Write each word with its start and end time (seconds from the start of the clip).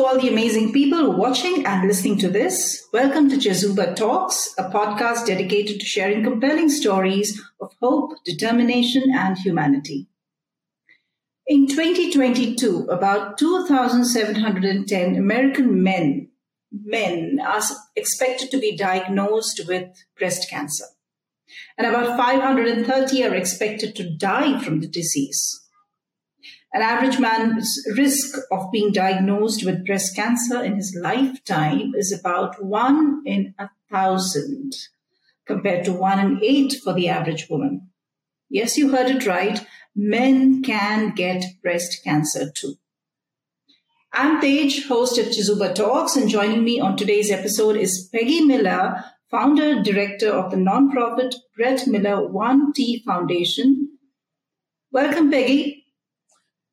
to 0.00 0.06
all 0.06 0.18
the 0.18 0.30
amazing 0.30 0.72
people 0.72 1.14
watching 1.14 1.66
and 1.66 1.86
listening 1.86 2.16
to 2.16 2.30
this. 2.30 2.88
Welcome 2.90 3.28
to 3.28 3.36
Chezuba 3.36 3.94
Talks, 3.94 4.54
a 4.56 4.70
podcast 4.70 5.26
dedicated 5.26 5.78
to 5.78 5.84
sharing 5.84 6.24
compelling 6.24 6.70
stories 6.70 7.38
of 7.60 7.74
hope, 7.82 8.12
determination, 8.24 9.12
and 9.14 9.36
humanity. 9.36 10.08
In 11.46 11.66
2022, 11.68 12.86
about 12.88 13.36
2,710 13.36 15.16
American 15.16 15.82
men, 15.82 16.30
men 16.72 17.38
are 17.38 17.60
expected 17.94 18.50
to 18.52 18.58
be 18.58 18.74
diagnosed 18.74 19.60
with 19.68 19.84
breast 20.18 20.48
cancer. 20.48 20.86
And 21.76 21.86
about 21.86 22.16
530 22.16 23.24
are 23.24 23.34
expected 23.34 23.94
to 23.96 24.16
die 24.16 24.60
from 24.60 24.80
the 24.80 24.88
disease. 24.88 25.60
An 26.72 26.82
average 26.82 27.18
man's 27.18 27.84
risk 27.96 28.38
of 28.52 28.70
being 28.70 28.92
diagnosed 28.92 29.64
with 29.64 29.84
breast 29.84 30.14
cancer 30.14 30.62
in 30.62 30.76
his 30.76 30.96
lifetime 31.00 31.92
is 31.96 32.12
about 32.12 32.64
one 32.64 33.22
in 33.26 33.54
a 33.58 33.70
thousand, 33.90 34.74
compared 35.46 35.84
to 35.84 35.92
one 35.92 36.20
in 36.20 36.40
eight 36.44 36.76
for 36.84 36.92
the 36.92 37.08
average 37.08 37.48
woman. 37.50 37.88
Yes, 38.48 38.76
you 38.76 38.90
heard 38.90 39.10
it 39.10 39.26
right. 39.26 39.66
Men 39.96 40.62
can 40.62 41.12
get 41.16 41.44
breast 41.60 42.04
cancer 42.04 42.52
too. 42.54 42.74
I'm 44.12 44.40
Tej, 44.40 44.86
host 44.86 45.18
of 45.18 45.26
Chezuba 45.26 45.74
Talks, 45.74 46.14
and 46.14 46.28
joining 46.28 46.62
me 46.62 46.78
on 46.78 46.96
today's 46.96 47.32
episode 47.32 47.76
is 47.76 48.08
Peggy 48.12 48.42
Miller, 48.42 49.04
founder 49.28 49.82
director 49.82 50.30
of 50.30 50.52
the 50.52 50.56
nonprofit 50.56 51.34
Brett 51.56 51.88
Miller 51.88 52.28
1T 52.28 53.02
Foundation. 53.02 53.98
Welcome, 54.92 55.32
Peggy. 55.32 55.79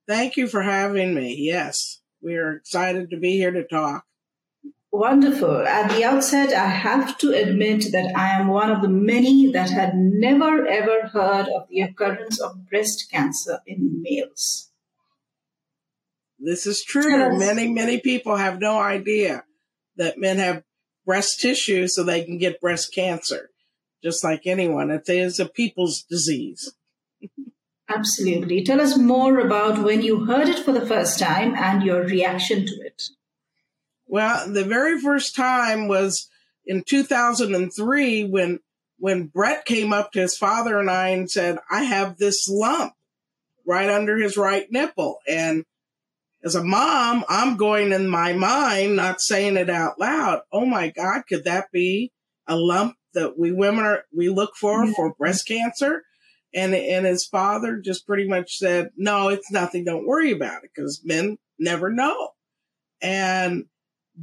Thank 0.07 0.37
you 0.37 0.47
for 0.47 0.61
having 0.61 1.13
me. 1.13 1.35
Yes, 1.37 1.99
we 2.21 2.35
are 2.35 2.53
excited 2.53 3.09
to 3.09 3.17
be 3.17 3.33
here 3.33 3.51
to 3.51 3.63
talk. 3.67 4.05
Wonderful. 4.89 5.67
At 5.67 5.89
the 5.91 6.05
outset, 6.05 6.53
I 6.53 6.67
have 6.67 7.17
to 7.19 7.31
admit 7.31 7.91
that 7.91 8.13
I 8.15 8.39
am 8.39 8.47
one 8.47 8.71
of 8.71 8.81
the 8.81 8.87
many 8.87 9.51
that 9.51 9.69
had 9.69 9.95
never 9.95 10.65
ever 10.65 11.07
heard 11.07 11.49
of 11.49 11.67
the 11.69 11.81
occurrence 11.81 12.39
of 12.39 12.67
breast 12.69 13.11
cancer 13.11 13.59
in 13.67 14.01
males. 14.01 14.71
This 16.39 16.65
is 16.65 16.83
true. 16.83 17.37
Many, 17.37 17.67
many 17.67 17.99
people 17.99 18.37
have 18.37 18.59
no 18.59 18.79
idea 18.79 19.43
that 19.97 20.17
men 20.17 20.37
have 20.37 20.63
breast 21.05 21.41
tissue 21.41 21.87
so 21.87 22.03
they 22.03 22.23
can 22.23 22.37
get 22.37 22.61
breast 22.61 22.93
cancer, 22.93 23.49
just 24.03 24.23
like 24.23 24.43
anyone. 24.45 24.89
It 24.89 25.09
is 25.09 25.39
a 25.39 25.45
people's 25.45 26.03
disease. 26.03 26.73
Absolutely. 27.89 28.63
Tell 28.63 28.81
us 28.81 28.97
more 28.97 29.39
about 29.39 29.83
when 29.83 30.01
you 30.01 30.25
heard 30.25 30.49
it 30.49 30.59
for 30.59 30.73
the 30.73 30.85
first 30.85 31.19
time 31.19 31.55
and 31.55 31.83
your 31.83 32.03
reaction 32.03 32.65
to 32.65 32.73
it. 32.81 33.03
Well, 34.05 34.51
the 34.51 34.65
very 34.65 34.99
first 34.99 35.35
time 35.35 35.87
was 35.87 36.29
in 36.65 36.83
2003 36.87 38.25
when 38.25 38.59
when 38.99 39.27
Brett 39.27 39.65
came 39.65 39.93
up 39.93 40.11
to 40.11 40.21
his 40.21 40.37
father 40.37 40.79
and 40.79 40.89
I 40.89 41.09
and 41.09 41.29
said, 41.29 41.59
"I 41.69 41.83
have 41.83 42.17
this 42.17 42.49
lump 42.49 42.93
right 43.65 43.89
under 43.89 44.17
his 44.17 44.37
right 44.37 44.65
nipple." 44.71 45.19
And 45.27 45.63
as 46.43 46.55
a 46.55 46.63
mom, 46.63 47.23
I'm 47.29 47.57
going 47.57 47.91
in 47.91 48.07
my 48.07 48.33
mind, 48.33 48.95
not 48.95 49.21
saying 49.21 49.55
it 49.57 49.69
out 49.69 49.99
loud. 49.99 50.41
Oh 50.51 50.65
my 50.65 50.89
God, 50.89 51.23
could 51.27 51.45
that 51.45 51.71
be 51.71 52.11
a 52.47 52.55
lump 52.55 52.95
that 53.13 53.37
we 53.37 53.51
women 53.51 53.85
are 53.85 54.05
we 54.15 54.29
look 54.29 54.55
for 54.55 54.85
yeah. 54.85 54.93
for 54.93 55.13
breast 55.13 55.47
cancer? 55.47 56.03
And, 56.53 56.73
and 56.73 57.05
his 57.05 57.27
father 57.27 57.77
just 57.77 58.07
pretty 58.07 58.27
much 58.27 58.57
said, 58.57 58.89
no, 58.95 59.29
it's 59.29 59.51
nothing. 59.51 59.83
Don't 59.83 60.07
worry 60.07 60.31
about 60.31 60.63
it 60.63 60.71
because 60.73 61.01
men 61.03 61.37
never 61.59 61.91
know. 61.91 62.29
And 63.01 63.65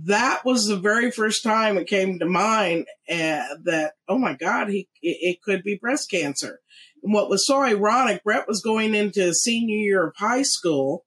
that 0.07 0.45
was 0.45 0.67
the 0.67 0.77
very 0.77 1.11
first 1.11 1.43
time 1.45 1.77
it 1.77 1.87
came 1.87 2.19
to 2.19 2.27
mind 2.27 2.87
uh, 3.09 3.45
that, 3.65 3.93
oh 4.09 4.19
my 4.19 4.35
God, 4.35 4.69
he, 4.69 4.89
it, 5.03 5.37
it 5.37 5.43
could 5.43 5.63
be 5.63 5.77
breast 5.77 6.11
cancer. 6.11 6.61
And 7.03 7.13
what 7.13 7.31
was 7.31 7.47
so 7.47 7.63
ironic, 7.63 8.25
Brett 8.25 8.49
was 8.49 8.63
going 8.63 8.95
into 8.95 9.33
senior 9.35 9.77
year 9.77 10.07
of 10.09 10.15
high 10.17 10.43
school 10.43 11.05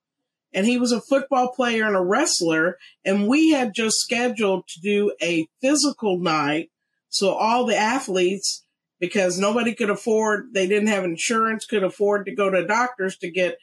and 0.53 0.66
he 0.66 0.78
was 0.78 0.92
a 0.92 1.02
football 1.02 1.52
player 1.53 1.86
and 1.86 1.96
a 1.96 2.02
wrestler. 2.02 2.78
And 3.03 3.28
we 3.28 3.52
had 3.52 3.74
just 3.75 3.97
scheduled 3.97 4.68
to 4.68 4.80
do 4.80 5.13
a 5.22 5.47
physical 5.62 6.18
night. 6.18 6.69
So 7.09 7.34
all 7.34 7.66
the 7.66 7.75
athletes 7.75 8.66
because 9.00 9.40
nobody 9.40 9.74
could 9.74 9.90
afford, 9.90 10.53
they 10.53 10.68
didn't 10.68 10.88
have 10.88 11.03
insurance, 11.03 11.66
could 11.66 11.84
afford 11.84 12.25
to 12.25 12.35
go 12.35 12.50
to 12.50 12.66
doctors 12.66 13.18
to 13.18 13.30
get, 13.30 13.58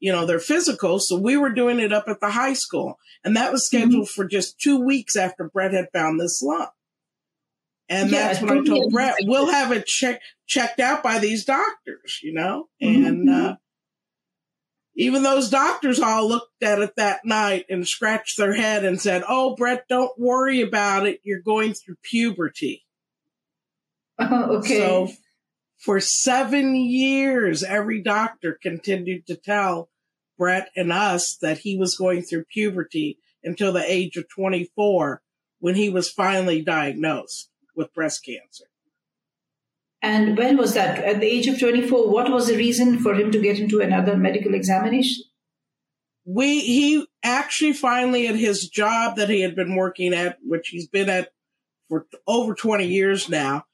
you 0.00 0.12
know, 0.12 0.26
their 0.26 0.38
physicals. 0.38 1.02
So 1.02 1.18
we 1.18 1.36
were 1.36 1.52
doing 1.52 1.80
it 1.80 1.92
up 1.92 2.08
at 2.08 2.20
the 2.20 2.30
high 2.30 2.54
school. 2.54 2.98
And 3.24 3.36
that 3.36 3.52
was 3.52 3.68
mm-hmm. 3.68 3.82
scheduled 3.82 4.06
mm-hmm. 4.06 4.22
for 4.22 4.26
just 4.26 4.60
two 4.60 4.80
weeks 4.80 5.16
after 5.16 5.48
Brett 5.48 5.72
had 5.72 5.88
found 5.92 6.20
this 6.20 6.40
lump. 6.42 6.70
And 7.90 8.10
yeah, 8.10 8.28
that's 8.28 8.42
when 8.42 8.58
I 8.58 8.64
told 8.64 8.92
Brett, 8.92 9.16
we'll 9.22 9.50
have 9.50 9.72
it 9.72 9.86
check, 9.86 10.20
checked 10.46 10.78
out 10.78 11.02
by 11.02 11.18
these 11.18 11.44
doctors, 11.44 12.20
you 12.22 12.34
know? 12.34 12.68
Mm-hmm. 12.82 13.06
And, 13.06 13.30
uh, 13.30 13.56
even 14.98 15.22
those 15.22 15.48
doctors 15.48 16.00
all 16.00 16.28
looked 16.28 16.60
at 16.60 16.80
it 16.80 16.96
that 16.96 17.24
night 17.24 17.66
and 17.70 17.86
scratched 17.86 18.36
their 18.36 18.52
head 18.52 18.84
and 18.84 19.00
said, 19.00 19.22
Oh, 19.28 19.54
Brett, 19.54 19.86
don't 19.88 20.10
worry 20.18 20.60
about 20.60 21.06
it. 21.06 21.20
You're 21.22 21.40
going 21.40 21.72
through 21.72 21.98
puberty. 22.02 22.84
Oh, 24.18 24.56
okay. 24.58 24.78
So 24.78 25.08
for 25.78 26.00
seven 26.00 26.74
years, 26.74 27.62
every 27.62 28.02
doctor 28.02 28.58
continued 28.60 29.26
to 29.26 29.36
tell 29.36 29.90
Brett 30.36 30.70
and 30.76 30.92
us 30.92 31.36
that 31.40 31.58
he 31.58 31.76
was 31.76 31.96
going 31.96 32.22
through 32.22 32.44
puberty 32.44 33.18
until 33.42 33.72
the 33.72 33.84
age 33.86 34.16
of 34.16 34.28
24 34.28 35.22
when 35.60 35.74
he 35.74 35.90
was 35.90 36.10
finally 36.10 36.62
diagnosed 36.62 37.50
with 37.74 37.94
breast 37.94 38.24
cancer. 38.24 38.64
And 40.00 40.36
when 40.38 40.56
was 40.56 40.74
that? 40.74 41.02
At 41.04 41.20
the 41.20 41.26
age 41.26 41.48
of 41.48 41.58
24, 41.58 42.10
what 42.10 42.30
was 42.30 42.46
the 42.46 42.56
reason 42.56 42.98
for 42.98 43.14
him 43.14 43.32
to 43.32 43.40
get 43.40 43.58
into 43.58 43.80
another 43.80 44.16
medical 44.16 44.54
examination? 44.54 45.24
We, 46.24 46.60
he 46.60 47.06
actually 47.22 47.72
finally 47.72 48.28
at 48.28 48.36
his 48.36 48.68
job 48.68 49.16
that 49.16 49.28
he 49.28 49.40
had 49.40 49.56
been 49.56 49.74
working 49.74 50.14
at, 50.14 50.38
which 50.42 50.68
he's 50.68 50.86
been 50.86 51.08
at 51.08 51.30
for 51.88 52.06
over 52.26 52.54
20 52.54 52.86
years 52.86 53.28
now, 53.28 53.64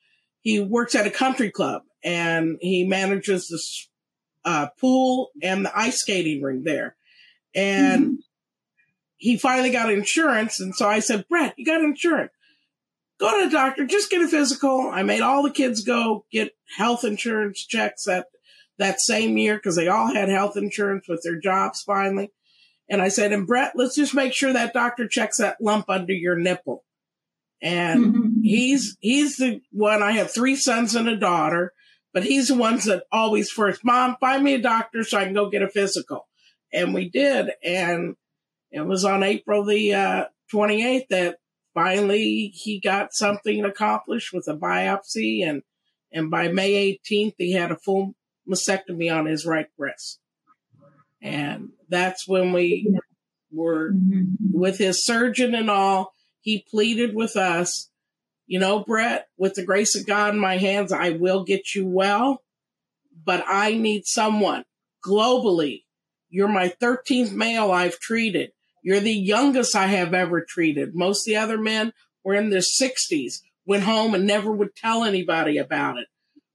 he 0.45 0.61
works 0.61 0.95
at 0.95 1.07
a 1.07 1.11
country 1.11 1.51
club 1.51 1.83
and 2.05 2.59
he 2.61 2.85
manages 2.85 3.49
this 3.49 3.89
uh, 4.45 4.69
pool 4.79 5.31
and 5.43 5.65
the 5.65 5.77
ice 5.77 6.01
skating 6.01 6.43
ring 6.43 6.63
there. 6.65 6.97
And 7.55 8.05
mm-hmm. 8.05 8.15
he 9.17 9.39
finally 9.39 9.71
got 9.71 9.91
insurance. 9.91 10.61
And 10.61 10.75
so 10.75 10.87
I 10.87 11.01
said, 11.01 11.27
Brett, 11.29 11.55
you 11.57 11.65
got 11.65 11.81
insurance. 11.81 12.31
Go 13.19 13.41
to 13.41 13.47
the 13.47 13.51
doctor, 13.51 13.87
just 13.87 14.11
get 14.11 14.21
a 14.21 14.29
physical. 14.29 14.91
I 14.93 15.03
made 15.03 15.23
all 15.23 15.43
the 15.43 15.51
kids 15.51 15.83
go 15.83 16.27
get 16.31 16.53
health 16.77 17.05
insurance 17.05 17.65
checks 17.65 18.05
that, 18.05 18.27
that 18.77 19.01
same 19.01 19.39
year 19.39 19.57
because 19.57 19.77
they 19.77 19.89
all 19.89 20.13
had 20.13 20.29
health 20.29 20.59
insurance 20.59 21.07
with 21.09 21.23
their 21.23 21.41
jobs 21.41 21.81
finally. 21.81 22.33
And 22.91 23.01
I 23.01 23.09
said, 23.09 23.33
and 23.33 23.47
Brett, 23.47 23.73
let's 23.77 23.95
just 23.95 24.15
make 24.15 24.35
sure 24.35 24.53
that 24.53 24.75
doctor 24.75 25.09
checks 25.09 25.39
that 25.39 25.57
lump 25.59 25.89
under 25.89 26.13
your 26.13 26.37
nipple. 26.37 26.85
And 27.65 28.05
mm-hmm. 28.05 28.29
he's, 28.43 28.97
he's 29.01 29.37
the 29.39 29.61
one, 29.73 30.03
I 30.03 30.13
have 30.13 30.33
three 30.33 30.55
sons 30.55 30.95
and 30.95 31.09
a 31.09 31.17
daughter, 31.17 31.73
but 32.13 32.23
he's 32.23 32.49
the 32.49 32.55
ones 32.55 32.85
that 32.85 33.05
always 33.11 33.51
first, 33.51 33.85
mom, 33.85 34.17
find 34.21 34.45
me 34.45 34.55
a 34.55 34.61
doctor 34.61 35.03
so 35.03 35.19
I 35.19 35.25
can 35.25 35.35
go 35.35 35.51
get 35.51 35.63
a 35.63 35.69
physical. 35.69 36.29
And 36.73 36.93
we 36.93 37.09
did. 37.09 37.51
And 37.65 38.17
it 38.71 38.83
was 38.83 39.05
on 39.05 39.23
April 39.23 39.65
the 39.65 39.95
uh, 39.95 40.25
28th 40.53 41.09
that 41.09 41.39
finally 41.73 42.53
he 42.55 42.81
got 42.81 43.15
something 43.15 43.65
accomplished 43.65 44.33
with 44.33 44.47
a 44.47 44.57
biopsy. 44.57 45.49
And, 45.49 45.63
and 46.13 46.31
by 46.31 46.49
May 46.49 46.99
18th, 47.11 47.35
he 47.39 47.53
had 47.53 47.73
a 47.73 47.79
full 47.79 48.15
mastectomy 48.49 49.13
on 49.13 49.27
his 49.27 49.47
right 49.47 49.69
breast. 49.79 50.21
And 51.23 51.71
that's 51.89 52.29
when 52.29 52.53
we 52.53 52.99
were 53.51 53.93
mm-hmm. 53.93 54.25
with 54.53 54.77
his 54.77 55.05
surgeon 55.05 55.55
and 55.55 55.71
all 55.71 56.13
he 56.45 56.67
pleaded 56.71 57.15
with 57.15 57.37
us, 57.37 57.89
you 58.47 58.59
know, 58.59 58.85
Brett, 58.85 59.29
with 59.39 59.55
the 59.55 59.65
grace 59.65 59.97
of 59.97 60.07
God 60.07 60.35
in 60.35 60.39
my 60.39 60.59
hands, 60.59 60.93
I 60.93 61.09
will 61.09 61.43
get 61.43 61.75
you 61.75 61.87
well, 61.87 62.43
but 63.25 63.43
I 63.49 63.73
need 63.73 64.05
someone 64.05 64.67
globally. 65.03 65.85
You're 66.29 66.49
my 66.49 66.69
13th 66.69 67.33
male 67.33 67.73
I've 67.73 67.99
treated. 67.99 68.53
You're 68.83 69.01
the 69.01 69.15
youngest 69.15 69.75
I 69.75 69.87
have 69.87 70.13
ever 70.13 70.43
treated. 70.43 70.95
Most 70.95 71.27
of 71.27 71.33
the 71.33 71.37
other 71.37 71.57
men 71.57 71.95
were 72.23 72.35
in 72.35 72.51
their 72.51 72.61
60s, 72.61 73.41
went 73.65 73.85
home 73.85 74.15
and 74.15 74.27
never 74.27 74.53
would 74.53 74.77
tell 74.77 75.03
anybody 75.03 75.57
about 75.57 75.97
it. 75.97 76.09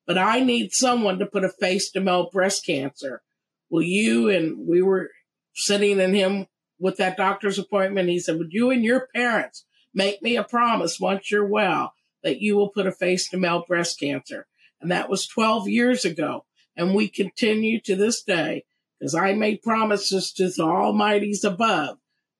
But 0.05 0.19
I 0.19 0.41
need 0.41 0.71
someone 0.71 1.17
to 1.17 1.25
put 1.25 1.43
a 1.43 1.49
face 1.49 1.89
to 1.91 1.99
male 1.99 2.29
breast 2.31 2.63
cancer. 2.63 3.23
Will 3.71 3.81
you? 3.81 4.29
And 4.29 4.67
we 4.67 4.83
were 4.83 5.09
sitting 5.55 5.99
in 5.99 6.13
him 6.13 6.45
with 6.79 6.97
that 6.97 7.17
doctor's 7.17 7.57
appointment. 7.57 8.09
He 8.09 8.19
said, 8.19 8.37
Would 8.37 8.53
you 8.53 8.69
and 8.69 8.83
your 8.83 9.07
parents 9.15 9.65
Make 9.93 10.21
me 10.21 10.37
a 10.37 10.43
promise 10.43 10.99
once 10.99 11.31
you're 11.31 11.47
well 11.47 11.93
that 12.23 12.41
you 12.41 12.55
will 12.55 12.69
put 12.69 12.87
a 12.87 12.91
face 12.91 13.29
to 13.29 13.37
male 13.37 13.63
breast 13.67 13.99
cancer. 13.99 14.47
And 14.81 14.91
that 14.91 15.09
was 15.09 15.27
12 15.27 15.67
years 15.67 16.05
ago. 16.05 16.45
And 16.75 16.93
we 16.93 17.09
continue 17.09 17.81
to 17.81 17.95
this 17.95 18.23
day 18.23 18.65
because 18.99 19.15
I 19.15 19.33
made 19.33 19.61
promises 19.61 20.31
to 20.33 20.49
the 20.49 20.63
Almighty's 20.63 21.43
above 21.43 21.97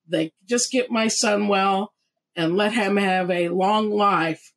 They 0.08 0.32
just 0.46 0.70
get 0.70 0.90
my 0.90 1.08
son 1.08 1.48
well 1.48 1.92
and 2.36 2.56
let 2.56 2.72
him 2.72 2.96
have 2.96 3.30
a 3.30 3.48
long 3.48 3.90
life. 3.90 4.52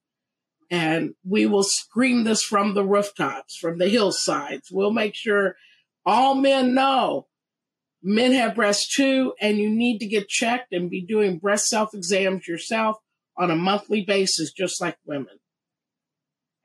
And 0.69 1.13
we 1.23 1.45
will 1.45 1.63
scream 1.63 2.23
this 2.23 2.41
from 2.43 2.73
the 2.73 2.83
rooftops, 2.83 3.57
from 3.57 3.77
the 3.77 3.89
hillsides. 3.89 4.69
We'll 4.71 4.91
make 4.91 5.15
sure 5.15 5.55
all 6.05 6.35
men 6.35 6.73
know 6.73 7.27
men 8.03 8.33
have 8.33 8.55
breasts 8.55 8.93
too, 8.93 9.33
and 9.39 9.57
you 9.57 9.69
need 9.69 9.99
to 9.99 10.05
get 10.05 10.27
checked 10.27 10.73
and 10.73 10.89
be 10.89 11.01
doing 11.01 11.39
breast 11.39 11.67
self 11.67 11.93
exams 11.93 12.47
yourself 12.47 12.97
on 13.37 13.49
a 13.49 13.55
monthly 13.55 14.03
basis, 14.03 14.51
just 14.51 14.81
like 14.81 14.97
women. 15.05 15.39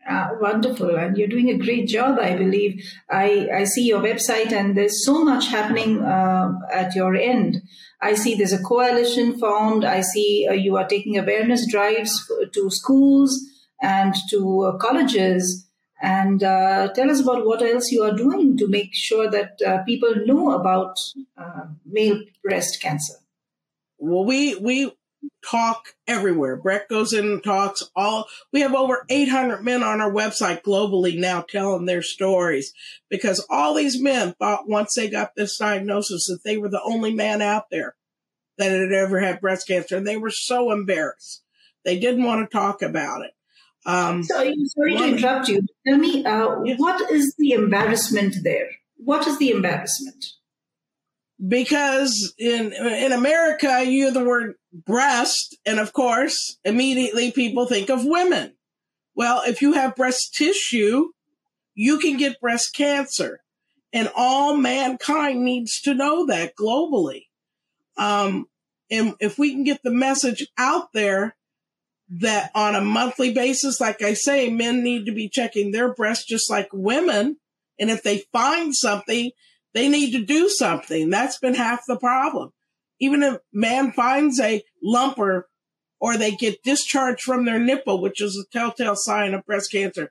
Uh, 0.08 0.30
wonderful, 0.40 0.96
and 0.96 1.18
you're 1.18 1.28
doing 1.28 1.50
a 1.50 1.58
great 1.58 1.86
job. 1.86 2.18
I 2.18 2.34
believe 2.34 2.82
I, 3.10 3.48
I 3.54 3.64
see 3.64 3.86
your 3.86 4.00
website, 4.00 4.52
and 4.52 4.76
there's 4.76 5.04
so 5.04 5.22
much 5.22 5.48
happening 5.48 6.02
uh, 6.02 6.52
at 6.72 6.94
your 6.94 7.14
end. 7.14 7.60
I 8.00 8.14
see 8.14 8.34
there's 8.34 8.52
a 8.52 8.62
coalition 8.62 9.38
formed. 9.38 9.84
I 9.84 10.00
see 10.00 10.46
uh, 10.48 10.54
you 10.54 10.76
are 10.76 10.86
taking 10.86 11.18
awareness 11.18 11.70
drives 11.70 12.26
to 12.54 12.70
schools 12.70 13.38
and 13.82 14.14
to 14.30 14.62
uh, 14.62 14.78
colleges. 14.78 15.67
And 16.00 16.42
uh, 16.42 16.92
tell 16.94 17.10
us 17.10 17.20
about 17.20 17.44
what 17.44 17.62
else 17.62 17.90
you 17.90 18.02
are 18.04 18.16
doing 18.16 18.56
to 18.58 18.68
make 18.68 18.94
sure 18.94 19.28
that 19.30 19.60
uh, 19.66 19.82
people 19.82 20.14
know 20.26 20.52
about 20.52 20.98
male 21.84 22.22
breast 22.42 22.80
cancer. 22.80 23.14
Well, 23.98 24.24
we 24.24 24.54
we 24.56 24.92
talk 25.44 25.94
everywhere. 26.06 26.56
Brett 26.56 26.88
goes 26.88 27.12
in 27.12 27.24
and 27.24 27.42
talks 27.42 27.82
all, 27.96 28.26
we 28.52 28.60
have 28.60 28.74
over 28.74 29.04
800 29.08 29.62
men 29.62 29.82
on 29.82 30.00
our 30.00 30.10
website 30.10 30.62
globally 30.62 31.18
now 31.18 31.42
telling 31.42 31.86
their 31.86 32.02
stories 32.02 32.72
because 33.08 33.44
all 33.50 33.74
these 33.74 34.00
men 34.00 34.34
thought 34.38 34.68
once 34.68 34.94
they 34.94 35.08
got 35.08 35.34
this 35.34 35.56
diagnosis 35.58 36.26
that 36.26 36.44
they 36.44 36.56
were 36.56 36.68
the 36.68 36.82
only 36.82 37.12
man 37.12 37.42
out 37.42 37.70
there 37.70 37.96
that 38.58 38.70
had 38.70 38.92
ever 38.92 39.20
had 39.20 39.40
breast 39.40 39.66
cancer. 39.66 39.96
And 39.96 40.06
they 40.06 40.16
were 40.16 40.30
so 40.30 40.70
embarrassed. 40.70 41.42
They 41.84 41.98
didn't 41.98 42.24
want 42.24 42.48
to 42.48 42.56
talk 42.56 42.82
about 42.82 43.22
it. 43.24 43.32
Um, 43.88 44.22
sorry, 44.22 44.54
sorry 44.66 44.96
to 44.96 45.04
interrupt 45.04 45.48
you. 45.48 45.62
Tell 45.86 45.96
me, 45.96 46.24
uh, 46.24 46.62
yes. 46.64 46.78
what 46.78 47.10
is 47.10 47.34
the 47.38 47.52
embarrassment 47.52 48.36
there? 48.44 48.68
What 48.98 49.26
is 49.26 49.38
the 49.38 49.50
embarrassment? 49.50 50.24
because 51.46 52.34
in 52.38 52.72
in 52.72 53.12
America 53.12 53.82
you 53.84 54.04
hear 54.04 54.10
the 54.10 54.24
word 54.24 54.54
breast 54.72 55.56
and 55.64 55.78
of 55.78 55.92
course 55.92 56.58
immediately 56.64 57.30
people 57.30 57.66
think 57.66 57.90
of 57.90 58.04
women. 58.04 58.54
Well, 59.14 59.42
if 59.46 59.62
you 59.62 59.72
have 59.72 59.96
breast 59.96 60.34
tissue, 60.34 61.08
you 61.74 61.98
can 61.98 62.16
get 62.16 62.40
breast 62.40 62.74
cancer. 62.74 63.40
And 63.92 64.10
all 64.14 64.56
mankind 64.56 65.44
needs 65.44 65.80
to 65.80 65.94
know 65.94 66.26
that 66.26 66.54
globally. 66.54 67.22
Um, 67.96 68.46
and 68.90 69.14
if 69.18 69.38
we 69.38 69.52
can 69.52 69.64
get 69.64 69.82
the 69.82 69.90
message 69.90 70.46
out 70.58 70.92
there 70.92 71.34
that 72.10 72.50
on 72.54 72.74
a 72.74 72.80
monthly 72.80 73.32
basis, 73.32 73.80
like 73.80 74.02
I 74.02 74.14
say, 74.14 74.48
men 74.48 74.82
need 74.82 75.06
to 75.06 75.12
be 75.12 75.28
checking 75.28 75.70
their 75.70 75.92
breasts 75.92 76.24
just 76.24 76.50
like 76.50 76.68
women. 76.72 77.36
And 77.78 77.90
if 77.90 78.02
they 78.02 78.24
find 78.32 78.74
something, 78.74 79.30
they 79.74 79.88
need 79.88 80.12
to 80.12 80.24
do 80.24 80.48
something. 80.48 81.10
That's 81.10 81.38
been 81.38 81.54
half 81.54 81.82
the 81.86 81.98
problem. 81.98 82.52
Even 83.00 83.22
if 83.22 83.36
man 83.52 83.92
finds 83.92 84.40
a 84.40 84.62
lump 84.82 85.18
or, 85.18 85.48
or 86.00 86.16
they 86.16 86.32
get 86.32 86.62
discharged 86.62 87.22
from 87.22 87.44
their 87.44 87.58
nipple, 87.58 88.00
which 88.00 88.22
is 88.22 88.36
a 88.36 88.58
telltale 88.58 88.96
sign 88.96 89.34
of 89.34 89.44
breast 89.44 89.70
cancer. 89.70 90.10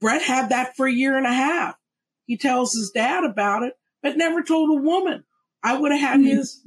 Brett 0.00 0.22
had 0.22 0.50
that 0.50 0.76
for 0.76 0.86
a 0.86 0.92
year 0.92 1.16
and 1.16 1.26
a 1.26 1.32
half. 1.32 1.76
He 2.26 2.36
tells 2.36 2.74
his 2.74 2.90
dad 2.94 3.24
about 3.24 3.62
it, 3.62 3.74
but 4.02 4.16
never 4.16 4.42
told 4.42 4.70
a 4.70 4.82
woman. 4.82 5.24
I 5.62 5.78
would 5.78 5.92
have 5.92 6.00
had 6.00 6.20
mm-hmm. 6.20 6.36
his 6.36 6.60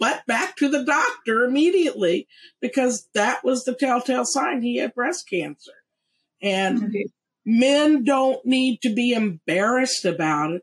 butt 0.00 0.22
back 0.26 0.56
to 0.56 0.68
the 0.68 0.84
doctor 0.84 1.44
immediately 1.44 2.26
because 2.60 3.06
that 3.14 3.44
was 3.44 3.64
the 3.64 3.74
telltale 3.74 4.24
sign 4.24 4.62
he 4.62 4.78
had 4.78 4.94
breast 4.94 5.28
cancer. 5.28 5.72
And 6.42 6.92
men 7.44 8.02
don't 8.02 8.44
need 8.44 8.80
to 8.80 8.92
be 8.92 9.12
embarrassed 9.12 10.04
about 10.04 10.52
it. 10.52 10.62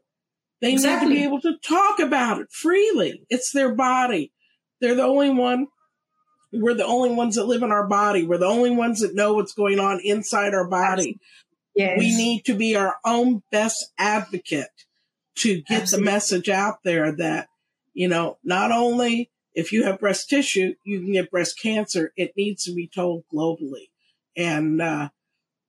They 0.60 0.74
exactly. 0.74 1.10
need 1.10 1.14
to 1.14 1.20
be 1.20 1.26
able 1.26 1.42
to 1.42 1.58
talk 1.60 2.00
about 2.00 2.42
it 2.42 2.52
freely. 2.52 3.22
It's 3.30 3.52
their 3.52 3.74
body. 3.76 4.32
They're 4.82 4.96
the 4.96 5.04
only 5.04 5.30
one. 5.30 5.68
We're 6.52 6.74
the 6.74 6.86
only 6.86 7.14
ones 7.14 7.36
that 7.36 7.46
live 7.46 7.62
in 7.62 7.72
our 7.72 7.88
body. 7.88 8.26
We're 8.26 8.40
the 8.40 8.46
only 8.46 8.72
ones 8.72 9.02
that 9.02 9.14
know 9.14 9.34
what's 9.34 9.54
going 9.54 9.80
on 9.80 10.02
inside 10.04 10.54
our 10.54 10.68
body. 10.68 11.20
Yes. 11.76 12.00
We 12.00 12.16
need 12.16 12.46
to 12.46 12.56
be 12.56 12.76
our 12.76 12.96
own 13.06 13.44
best 13.52 13.92
advocate 14.00 14.70
to 15.40 15.62
get 15.62 15.84
Absolutely. 15.84 16.06
the 16.06 16.12
message 16.12 16.50
out 16.50 16.78
there 16.84 17.12
that, 17.12 17.50
you 17.98 18.08
know, 18.08 18.38
not 18.44 18.72
only 18.72 19.32
if 19.56 19.72
you 19.72 19.84
have 19.86 20.00
breast 20.00 20.30
tissue, 20.30 20.76
you 20.84 21.00
can 21.00 21.14
get 21.14 21.32
breast 21.32 21.60
cancer. 21.60 22.14
It 22.16 22.38
needs 22.38 22.64
to 22.66 22.76
be 22.76 22.88
told 22.88 23.24
globally. 23.34 23.90
And, 24.36 24.80
uh, 24.80 25.10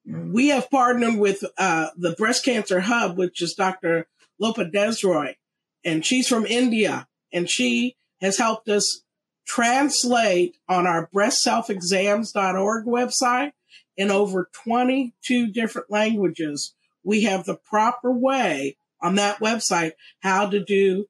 we 0.05 0.49
have 0.49 0.71
partnered 0.71 1.17
with, 1.17 1.43
uh, 1.57 1.89
the 1.97 2.13
breast 2.13 2.45
cancer 2.45 2.81
hub, 2.81 3.17
which 3.17 3.41
is 3.41 3.55
Dr. 3.55 4.09
Lopa 4.39 4.67
Desroy, 4.67 5.37
and 5.85 6.05
she's 6.05 6.29
from 6.29 6.45
India, 6.45 7.09
and 7.33 7.49
she 7.49 7.97
has 8.21 8.37
helped 8.37 8.69
us 8.69 9.05
translate 9.47 10.59
on 10.69 10.87
our 10.87 11.09
breastselfexams.org 11.15 12.85
website 12.85 13.53
in 13.97 14.11
over 14.11 14.51
22 14.53 15.47
different 15.47 15.91
languages. 15.91 16.75
We 17.03 17.23
have 17.23 17.47
the 17.47 17.57
proper 17.57 18.13
way 18.13 18.77
on 19.01 19.15
that 19.15 19.39
website 19.39 19.93
how 20.21 20.51
to 20.51 20.63
do 20.63 21.07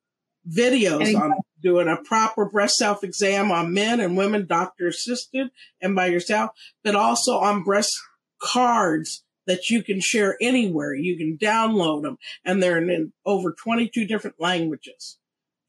videos 0.49 1.15
on 1.21 1.35
doing 1.61 1.89
a 1.89 1.97
proper 1.97 2.45
breast 2.49 2.77
self 2.77 3.03
exam 3.03 3.50
on 3.50 3.75
men 3.75 4.00
and 4.00 4.17
women, 4.17 4.47
doctor 4.47 4.89
assisted 4.89 5.49
and 5.81 5.95
by 5.95 6.06
yourself, 6.06 6.50
but 6.85 6.95
also 6.95 7.39
on 7.39 7.65
breast 7.65 7.99
cards 8.41 9.25
that 9.47 9.71
you 9.71 9.83
can 9.83 10.00
share 10.00 10.37
anywhere. 10.41 10.95
You 10.95 11.17
can 11.17 11.39
download 11.39 12.03
them 12.03 12.19
and 12.45 12.62
they're 12.62 12.79
in 12.79 13.12
over 13.25 13.53
22 13.53 14.06
different 14.06 14.37
languages. 14.39 15.19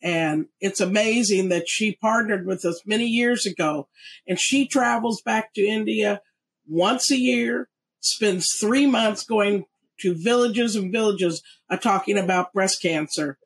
And 0.01 0.45
it's 0.61 0.79
amazing 0.79 1.49
that 1.49 1.67
she 1.67 1.95
partnered 1.95 2.45
with 2.45 2.63
us 2.63 2.81
many 2.85 3.05
years 3.05 3.45
ago 3.45 3.89
and 4.27 4.39
she 4.39 4.67
travels 4.67 5.21
back 5.21 5.53
to 5.53 5.65
India 5.65 6.21
once 6.67 7.11
a 7.11 7.17
year, 7.17 7.67
spends 7.99 8.53
three 8.59 8.85
months 8.85 9.23
going 9.23 9.65
to 10.01 10.13
villages 10.13 10.75
and 10.75 10.91
villages 10.91 11.41
uh, 11.69 11.75
talking 11.75 12.17
about 12.17 12.53
breast 12.53 12.81
cancer 12.81 13.37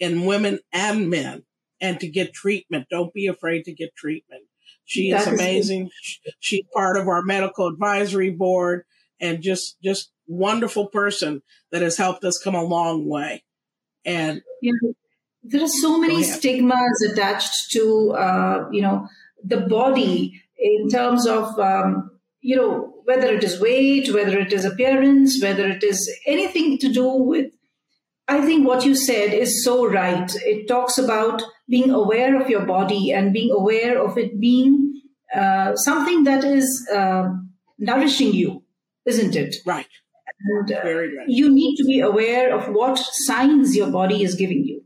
in 0.00 0.24
women 0.24 0.58
and 0.72 1.08
men 1.08 1.44
and 1.80 2.00
to 2.00 2.08
get 2.08 2.32
treatment. 2.32 2.86
Don't 2.90 3.14
be 3.14 3.26
afraid 3.26 3.64
to 3.64 3.72
get 3.72 3.94
treatment. 3.94 4.42
She 4.84 5.10
is 5.10 5.26
amazing. 5.26 5.90
She's 6.40 6.64
part 6.74 6.96
of 6.96 7.06
our 7.06 7.22
medical 7.22 7.68
advisory 7.68 8.30
board 8.30 8.84
and 9.20 9.40
just 9.40 9.80
just 9.82 10.10
wonderful 10.26 10.86
person 10.86 11.42
that 11.70 11.82
has 11.82 11.96
helped 11.96 12.24
us 12.24 12.38
come 12.42 12.54
a 12.54 12.64
long 12.64 13.06
way. 13.06 13.44
And 14.04 14.42
there 15.42 15.62
are 15.62 15.68
so 15.68 15.98
many 15.98 16.22
stigmas 16.22 17.08
attached 17.08 17.70
to 17.72 18.12
uh, 18.12 18.68
you 18.72 18.82
know 18.82 19.06
the 19.44 19.58
body 19.58 20.42
in 20.58 20.88
terms 20.88 21.26
of 21.26 21.58
um, 21.58 22.10
you 22.40 22.56
know 22.56 22.94
whether 23.04 23.32
it 23.32 23.44
is 23.44 23.60
weight, 23.60 24.12
whether 24.12 24.38
it 24.38 24.52
is 24.52 24.64
appearance, 24.64 25.40
whether 25.42 25.68
it 25.68 25.82
is 25.82 26.10
anything 26.26 26.78
to 26.78 26.92
do 26.92 27.08
with. 27.08 27.52
I 28.30 28.40
think 28.46 28.66
what 28.66 28.84
you 28.84 28.94
said 28.94 29.32
is 29.34 29.64
so 29.64 29.86
right. 29.86 30.30
It 30.44 30.68
talks 30.68 30.98
about 30.98 31.42
being 31.68 31.90
aware 31.90 32.40
of 32.40 32.48
your 32.48 32.64
body 32.64 33.12
and 33.12 33.32
being 33.32 33.50
aware 33.50 34.02
of 34.02 34.16
it 34.16 34.40
being 34.40 35.02
uh, 35.34 35.74
something 35.76 36.24
that 36.24 36.44
is 36.44 36.88
uh, 36.94 37.28
nourishing 37.78 38.32
you 38.32 38.62
isn't 39.06 39.36
it? 39.36 39.56
Right. 39.66 39.86
And 40.42 40.72
uh, 40.72 40.82
Very 40.82 41.16
right. 41.16 41.28
you 41.28 41.52
need 41.52 41.76
to 41.76 41.84
be 41.84 42.00
aware 42.00 42.54
of 42.56 42.72
what 42.74 42.98
signs 42.98 43.76
your 43.76 43.90
body 43.90 44.22
is 44.22 44.34
giving 44.34 44.64
you. 44.64 44.82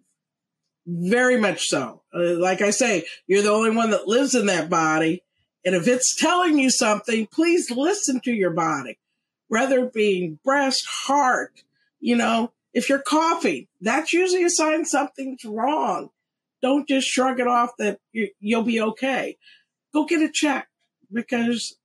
Very 0.87 1.39
much 1.39 1.63
so. 1.63 2.03
Uh, 2.15 2.39
like 2.39 2.61
I 2.61 2.71
say, 2.71 3.05
you're 3.27 3.43
the 3.43 3.51
only 3.51 3.71
one 3.71 3.91
that 3.91 4.09
lives 4.09 4.35
in 4.35 4.47
that 4.47 4.69
body. 4.69 5.23
And 5.65 5.75
if 5.75 5.89
it's 5.89 6.21
telling 6.21 6.59
you 6.59 6.71
something, 6.71 7.27
please 7.27 7.71
listen 7.71 8.21
to 8.25 8.33
your 8.33 8.51
body, 8.51 8.99
whether 9.49 9.85
it 9.85 9.95
be 9.95 10.37
breast, 10.45 10.85
heart, 10.87 11.63
you 12.01 12.17
know, 12.17 12.53
if 12.75 12.89
you're 12.89 13.03
coughing, 13.03 13.69
that's 13.81 14.13
usually 14.13 14.45
a 14.45 14.51
sign 14.51 14.85
something's 14.85 15.45
wrong. 15.45 16.11
Don't 16.61 16.89
just 16.89 17.09
shrug 17.09 17.41
it 17.41 17.47
off 17.47 17.71
that 17.79 18.01
you, 18.13 18.31
will 18.43 18.63
be 18.63 18.81
okay. 18.81 19.39
Go 19.93 20.05
get 20.05 20.23
it 20.23 20.35
checked 20.35 20.69
because 21.13 21.77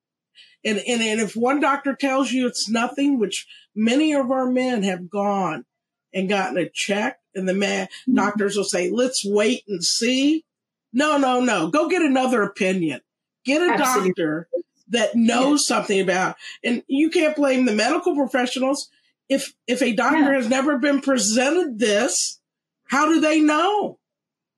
and, 0.66 0.78
and, 0.80 1.02
and 1.02 1.22
if 1.22 1.36
one 1.36 1.62
doctor 1.62 1.96
tells 1.96 2.32
you 2.32 2.48
it's 2.48 2.70
nothing, 2.70 3.18
which 3.18 3.48
many 3.76 4.14
of 4.14 4.30
our 4.32 4.50
men 4.50 4.84
have 4.84 5.10
gone 5.10 5.66
and 6.14 6.28
gotten 6.28 6.58
a 6.58 6.70
check 6.70 7.20
and 7.36 7.48
the 7.48 7.54
man 7.54 7.88
mm-hmm. 7.88 8.16
doctors 8.16 8.58
will 8.58 8.64
say, 8.64 8.90
let's 8.90 9.24
wait 9.26 9.64
and 9.68 9.84
see. 9.84 10.44
No, 10.92 11.18
no, 11.18 11.40
no. 11.40 11.70
Go 11.70 11.88
get 11.88 12.02
another 12.02 12.42
opinion. 12.42 13.02
Get 13.46 13.62
a 13.62 13.74
Absolutely. 13.74 14.10
doctor 14.10 14.50
that 14.90 15.16
knows 15.16 15.64
yeah. 15.64 15.76
something 15.76 16.00
about, 16.00 16.36
and 16.64 16.84
you 16.88 17.10
can't 17.10 17.36
blame 17.36 17.66
the 17.66 17.74
medical 17.74 18.16
professionals. 18.16 18.90
If, 19.30 19.54
if 19.68 19.82
a 19.82 19.94
doctor 19.94 20.20
yeah. 20.20 20.34
has 20.34 20.50
never 20.50 20.80
been 20.80 21.02
presented 21.02 21.80
this, 21.80 22.40
how 22.88 23.08
do 23.08 23.22
they 23.22 23.40
know? 23.40 24.00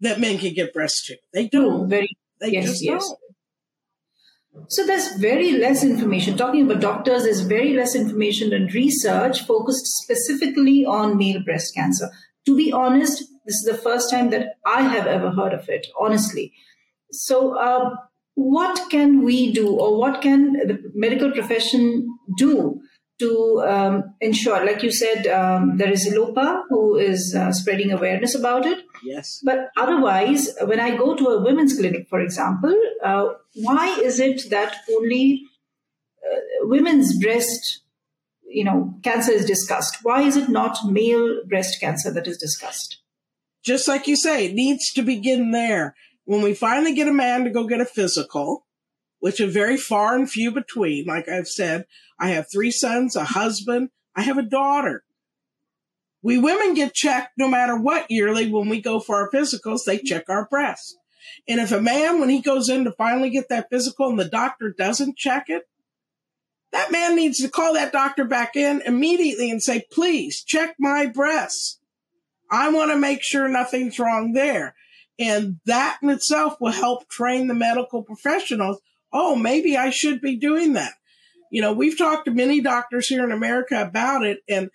that 0.02 0.20
men 0.20 0.38
can 0.38 0.54
get 0.54 0.74
breast 0.74 1.06
tissue. 1.06 1.20
They 1.34 1.48
don't. 1.48 1.90
Very, 1.90 2.10
they 2.42 2.52
yes, 2.52 2.66
just 2.66 2.84
yes. 2.84 3.08
don't. 3.08 3.20
So 4.70 4.86
there's 4.86 5.16
very 5.16 5.54
less 5.54 5.84
information. 5.84 6.36
Talking 6.36 6.70
about 6.70 6.82
doctors, 6.82 7.24
there's 7.24 7.42
very 7.42 7.74
less 7.74 7.96
information 7.96 8.52
and 8.52 8.74
research 8.74 9.46
focused 9.46 9.86
specifically 9.86 10.86
on 10.86 11.18
male 11.18 11.42
breast 11.42 11.74
cancer. 11.74 12.10
To 12.48 12.58
be 12.58 12.74
honest, 12.74 13.20
this 13.46 13.56
is 13.56 13.70
the 13.72 13.78
first 13.78 14.12
time 14.12 14.30
that 14.32 14.56
I 14.66 14.82
have 14.82 15.08
ever 15.08 15.32
heard 15.32 15.54
of 15.54 15.70
it, 15.70 15.88
honestly. 15.98 16.52
So, 17.12 17.58
uh, 17.58 17.96
what 18.36 18.90
can 18.90 19.24
we 19.24 19.54
do, 19.54 19.70
or 19.70 19.98
what 19.98 20.22
can 20.22 20.54
the 20.54 20.80
medical 20.96 21.32
profession 21.32 22.08
do 22.38 22.82
to 23.22 23.64
um, 23.66 24.14
ensure, 24.20 24.66
like 24.66 24.84
you 24.84 24.92
said, 24.92 25.28
um, 25.28 25.78
there 25.78 25.92
is 25.92 26.12
Lopa 26.14 26.64
who 26.70 26.98
is 26.98 27.36
uh, 27.36 27.52
spreading 27.52 27.92
awareness 27.92 28.36
about 28.36 28.66
it. 28.66 28.80
Yes. 29.04 29.42
But 29.44 29.70
otherwise, 29.78 30.50
when 30.66 30.80
I 30.80 30.96
go 30.98 31.16
to 31.16 31.26
a 31.28 31.44
women's 31.44 31.78
clinic, 31.78 32.08
for 32.10 32.20
example, 32.20 32.76
uh, 33.04 33.30
why 33.56 34.00
is 34.00 34.20
it 34.20 34.50
that 34.50 34.76
only 34.92 35.44
uh, 36.26 36.68
women's 36.68 37.18
breast, 37.20 37.82
you 38.48 38.64
know, 38.64 38.94
cancer 39.04 39.32
is 39.32 39.46
discussed? 39.46 40.00
Why 40.04 40.22
is 40.22 40.36
it 40.36 40.50
not 40.50 40.78
male 40.86 41.42
breast 41.48 41.80
cancer 41.80 42.12
that 42.12 42.28
is 42.28 42.38
discussed? 42.38 42.98
Just 43.64 43.88
like 43.88 44.08
you 44.08 44.16
say, 44.16 44.48
it 44.48 44.56
needs 44.56 44.92
to 44.94 45.04
begin 45.04 45.52
there. 45.52 45.96
When 46.26 46.42
we 46.42 46.54
finally 46.54 46.94
get 46.94 47.08
a 47.08 47.14
man 47.14 47.44
to 47.44 47.50
go 47.50 47.68
get 47.68 47.82
a 47.82 47.86
physical, 47.86 48.66
which 49.22 49.40
are 49.40 49.48
very 49.48 49.78
far 49.78 50.16
and 50.16 50.30
few 50.30 50.52
between, 50.52 51.06
like 51.06 51.30
I've 51.30 51.48
said, 51.48 51.86
I 52.20 52.30
have 52.30 52.52
three 52.52 52.72
sons, 52.72 53.16
a 53.16 53.24
husband, 53.24 53.92
I 54.16 54.24
have 54.24 54.38
a 54.38 54.44
daughter. 54.44 55.04
We 56.24 56.38
women 56.38 56.74
get 56.74 56.94
checked 56.94 57.38
no 57.38 57.48
matter 57.48 57.78
what 57.78 58.12
yearly 58.12 58.52
when 58.52 58.68
we 58.68 58.82
go 58.82 59.00
for 59.00 59.16
our 59.16 59.32
physicals, 59.32 59.86
they 59.86 60.00
check 60.00 60.26
our 60.28 60.48
breasts. 60.50 60.98
And 61.48 61.60
if 61.60 61.72
a 61.72 61.80
man, 61.80 62.20
when 62.20 62.30
he 62.30 62.42
goes 62.42 62.68
in 62.68 62.84
to 62.84 62.92
finally 62.92 63.30
get 63.30 63.48
that 63.50 63.70
physical 63.70 64.10
and 64.10 64.20
the 64.20 64.26
doctor 64.26 64.74
doesn't 64.76 65.18
check 65.18 65.46
it, 65.48 65.68
that 66.72 66.92
man 66.92 67.16
needs 67.16 67.40
to 67.40 67.50
call 67.50 67.74
that 67.76 67.92
doctor 67.92 68.26
back 68.26 68.56
in 68.56 68.82
immediately 68.86 69.52
and 69.52 69.62
say, 69.62 69.86
please 69.92 70.44
check 70.44 70.76
my 70.80 71.06
breasts. 71.06 71.80
I 72.50 72.70
want 72.72 72.92
to 72.92 72.98
make 72.98 73.22
sure 73.22 73.48
nothing's 73.48 74.00
wrong 74.00 74.34
there. 74.34 74.76
And 75.20 75.60
that 75.66 76.00
in 76.02 76.10
itself 76.10 76.60
will 76.60 76.72
help 76.72 77.08
train 77.08 77.48
the 77.48 77.54
medical 77.54 78.02
professionals. 78.04 78.82
Oh, 79.14 79.36
maybe 79.36 79.78
I 79.78 79.90
should 79.90 80.22
be 80.22 80.38
doing 80.38 80.74
that 80.74 80.94
you 81.52 81.62
know, 81.62 81.74
we've 81.74 81.98
talked 81.98 82.26
to 82.26 82.32
many 82.32 82.62
doctors 82.62 83.08
here 83.08 83.24
in 83.24 83.32
America 83.32 83.80
about 83.80 84.26
it, 84.26 84.40
and 84.50 84.72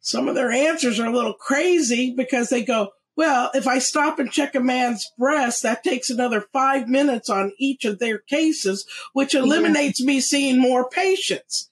some 0.00 0.28
of 0.28 0.34
their 0.34 0.50
answers 0.50 0.98
are 1.00 1.06
a 1.06 1.14
little 1.14 1.32
crazy 1.32 2.12
because 2.14 2.50
they 2.50 2.64
go, 2.64 2.90
well, 3.16 3.50
if 3.54 3.66
I 3.66 3.78
stop 3.78 4.18
and 4.18 4.30
check 4.30 4.54
a 4.54 4.60
man's 4.60 5.06
breast, 5.16 5.62
that 5.62 5.82
takes 5.82 6.10
another 6.10 6.44
five 6.52 6.88
minutes 6.88 7.30
on 7.30 7.52
each 7.58 7.84
of 7.84 7.98
their 7.98 8.18
cases, 8.18 8.84
which 9.14 9.34
eliminates 9.34 10.00
yeah. 10.00 10.06
me 10.06 10.20
seeing 10.20 10.60
more 10.60 10.90
patients. 10.90 11.70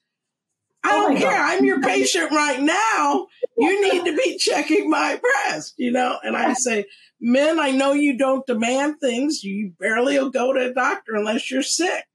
I 0.85 0.89
oh, 0.91 1.05
oh 1.05 1.09
don't 1.09 1.17
care. 1.17 1.31
God. 1.31 1.53
I'm 1.53 1.65
your 1.65 1.81
patient 1.81 2.31
right 2.31 2.61
now. 2.61 3.27
You 3.57 3.81
need 3.81 4.05
to 4.05 4.15
be 4.15 4.37
checking 4.37 4.89
my 4.89 5.19
breast, 5.19 5.73
you 5.77 5.91
know? 5.91 6.17
And 6.21 6.37
I 6.37 6.53
say, 6.53 6.85
men, 7.19 7.59
I 7.59 7.71
know 7.71 7.93
you 7.93 8.17
don't 8.17 8.45
demand 8.45 8.99
things. 8.99 9.43
You 9.43 9.73
barely 9.79 10.19
will 10.19 10.29
go 10.29 10.53
to 10.53 10.69
a 10.69 10.73
doctor 10.73 11.15
unless 11.15 11.49
you're 11.49 11.63
sick. 11.63 12.05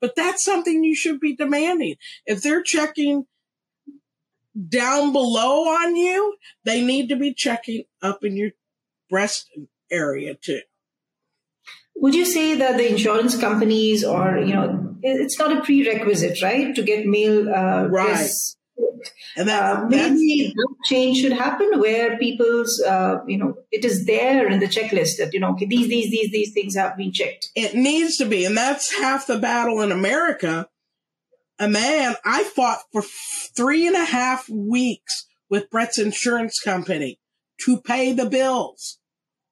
But 0.00 0.14
that's 0.14 0.44
something 0.44 0.84
you 0.84 0.94
should 0.94 1.20
be 1.20 1.34
demanding. 1.34 1.96
If 2.26 2.42
they're 2.42 2.62
checking 2.62 3.26
down 4.68 5.12
below 5.12 5.64
on 5.68 5.96
you, 5.96 6.36
they 6.64 6.82
need 6.82 7.08
to 7.08 7.16
be 7.16 7.32
checking 7.32 7.84
up 8.02 8.24
in 8.24 8.36
your 8.36 8.50
breast 9.08 9.50
area 9.90 10.34
too. 10.34 10.60
Would 12.00 12.14
you 12.14 12.24
say 12.24 12.54
that 12.54 12.76
the 12.76 12.90
insurance 12.90 13.36
companies 13.36 14.04
or, 14.04 14.38
you 14.38 14.54
know, 14.54 14.96
it's 15.02 15.38
not 15.38 15.56
a 15.56 15.62
prerequisite, 15.62 16.40
right, 16.42 16.74
to 16.74 16.82
get 16.82 17.06
male 17.06 17.48
uh, 17.48 17.86
right. 17.86 18.30
and 19.36 19.48
that, 19.48 19.76
uh, 19.76 19.84
maybe 19.86 20.52
that 20.54 20.74
change 20.84 21.18
should 21.18 21.32
happen 21.32 21.78
where 21.78 22.18
people's, 22.18 22.82
uh, 22.82 23.18
you 23.26 23.38
know, 23.38 23.54
it 23.70 23.84
is 23.84 24.06
there 24.06 24.48
in 24.48 24.60
the 24.60 24.66
checklist 24.66 25.18
that, 25.18 25.32
you 25.32 25.40
know, 25.40 25.52
okay, 25.52 25.66
these, 25.66 25.88
these, 25.88 26.10
these, 26.10 26.30
these 26.30 26.52
things 26.52 26.76
have 26.76 26.96
been 26.96 27.12
checked. 27.12 27.48
It 27.54 27.74
needs 27.74 28.16
to 28.18 28.26
be. 28.26 28.44
And 28.44 28.56
that's 28.56 28.96
half 28.96 29.26
the 29.26 29.38
battle 29.38 29.80
in 29.82 29.92
America. 29.92 30.68
A 31.58 31.68
man, 31.68 32.14
I 32.24 32.44
fought 32.44 32.78
for 32.92 33.02
three 33.56 33.86
and 33.88 33.96
a 33.96 34.04
half 34.04 34.48
weeks 34.48 35.26
with 35.50 35.70
Brett's 35.70 35.98
insurance 35.98 36.60
company 36.60 37.18
to 37.64 37.80
pay 37.80 38.12
the 38.12 38.26
bills 38.26 38.97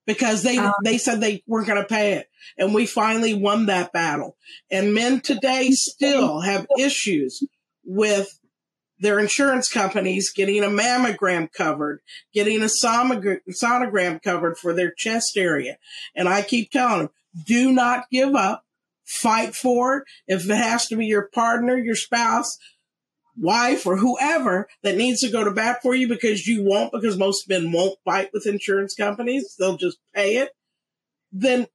because 0.07 0.43
they, 0.43 0.59
um, 0.59 0.73
they 0.85 0.99
said 0.99 1.21
they 1.21 1.43
weren't 1.47 1.67
going 1.67 1.83
to 1.83 1.89
pay 1.89 2.15
it. 2.15 2.31
And 2.57 2.75
we 2.75 2.87
finally 2.87 3.35
won 3.35 3.67
that 3.67 3.93
battle. 3.93 4.37
And 4.71 4.95
men 4.95 5.21
today 5.21 5.71
still 5.73 6.41
have 6.41 6.67
issues 6.79 7.43
with 7.85 8.39
their 8.99 9.19
insurance 9.19 9.69
companies 9.69 10.33
getting 10.33 10.65
a 10.65 10.69
mammogram 10.69 11.53
covered, 11.53 12.01
getting 12.33 12.63
a 12.63 12.67
sonogram 12.67 14.23
covered 14.23 14.57
for 14.57 14.73
their 14.73 14.91
chest 14.91 15.37
area. 15.37 15.77
And 16.15 16.29
I 16.29 16.43
keep 16.43 16.71
telling 16.71 17.01
them, 17.01 17.11
do 17.45 17.73
not 17.73 18.09
give 18.11 18.35
up. 18.35 18.65
Fight 19.05 19.55
for 19.55 19.99
it. 19.99 20.05
If 20.27 20.51
it 20.51 20.57
has 20.57 20.87
to 20.87 20.97
be 20.97 21.07
your 21.07 21.29
partner, 21.29 21.77
your 21.77 21.95
spouse, 21.95 22.59
wife, 23.39 23.87
or 23.87 23.97
whoever 23.97 24.69
that 24.83 24.97
needs 24.97 25.21
to 25.21 25.31
go 25.31 25.45
to 25.45 25.51
bat 25.51 25.81
for 25.83 25.95
you 25.95 26.09
because 26.09 26.47
you 26.47 26.65
won't, 26.65 26.93
because 26.93 27.17
most 27.19 27.49
men 27.49 27.73
won't 27.73 27.99
fight 28.05 28.31
with 28.33 28.47
insurance 28.47 28.95
companies. 28.95 29.55
They'll 29.59 29.77
just 29.77 29.99
pay 30.15 30.37
it. 30.37 30.51
Then 31.33 31.67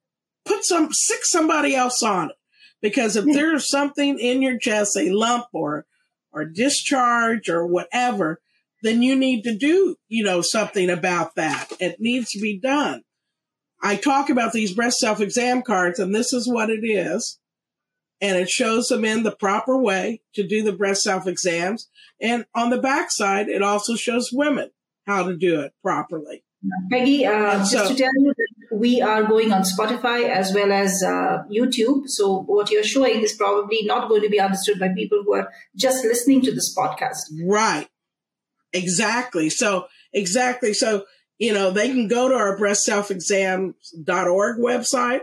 put 0.44 0.64
some, 0.64 0.92
sick 0.92 1.20
somebody 1.22 1.74
else 1.74 2.02
on 2.02 2.30
it. 2.30 2.36
Because 2.80 3.16
if 3.16 3.24
hmm. 3.24 3.32
there's 3.32 3.70
something 3.70 4.18
in 4.18 4.42
your 4.42 4.58
chest, 4.58 4.96
a 4.96 5.10
lump 5.10 5.46
or 5.52 5.86
or 6.32 6.44
discharge 6.44 7.48
or 7.48 7.66
whatever, 7.66 8.40
then 8.82 9.02
you 9.02 9.14
need 9.14 9.42
to 9.42 9.56
do, 9.56 9.96
you 10.08 10.24
know, 10.24 10.40
something 10.40 10.90
about 10.90 11.34
that. 11.36 11.70
It 11.78 12.00
needs 12.00 12.30
to 12.30 12.40
be 12.40 12.58
done. 12.58 13.02
I 13.82 13.96
talk 13.96 14.30
about 14.30 14.52
these 14.52 14.72
breast 14.72 14.98
self 14.98 15.20
exam 15.20 15.62
cards 15.62 15.98
and 15.98 16.14
this 16.14 16.32
is 16.32 16.48
what 16.48 16.70
it 16.70 16.84
is. 16.84 17.38
And 18.22 18.38
it 18.38 18.48
shows 18.48 18.88
them 18.88 19.04
in 19.04 19.24
the 19.24 19.36
proper 19.36 19.76
way 19.76 20.22
to 20.34 20.46
do 20.46 20.62
the 20.62 20.72
breast 20.72 21.02
self 21.02 21.26
exams. 21.26 21.90
And 22.20 22.46
on 22.54 22.70
the 22.70 22.78
backside, 22.78 23.48
it 23.48 23.62
also 23.62 23.96
shows 23.96 24.30
women 24.32 24.70
how 25.06 25.24
to 25.24 25.36
do 25.36 25.60
it 25.60 25.72
properly. 25.82 26.44
Peggy, 26.90 27.26
uh, 27.26 27.58
just 27.58 27.72
so, 27.72 27.88
to 27.88 27.94
tell 27.94 28.10
you 28.18 28.32
that 28.36 28.76
we 28.76 29.02
are 29.02 29.24
going 29.24 29.52
on 29.52 29.62
Spotify 29.62 30.28
as 30.28 30.54
well 30.54 30.70
as 30.70 31.02
uh, 31.04 31.42
YouTube. 31.50 32.06
So 32.06 32.42
what 32.42 32.70
you're 32.70 32.84
showing 32.84 33.20
is 33.20 33.32
probably 33.32 33.82
not 33.82 34.08
going 34.08 34.22
to 34.22 34.28
be 34.28 34.38
understood 34.38 34.78
by 34.78 34.90
people 34.94 35.22
who 35.24 35.34
are 35.34 35.50
just 35.74 36.04
listening 36.04 36.40
to 36.42 36.52
this 36.52 36.72
podcast. 36.76 37.18
Right. 37.44 37.88
Exactly. 38.72 39.50
So 39.50 39.86
exactly. 40.12 40.72
So, 40.72 41.04
you 41.38 41.52
know, 41.52 41.72
they 41.72 41.88
can 41.88 42.06
go 42.06 42.28
to 42.28 42.36
our 42.36 42.56
breastselfexams.org 42.56 44.58
website, 44.58 45.20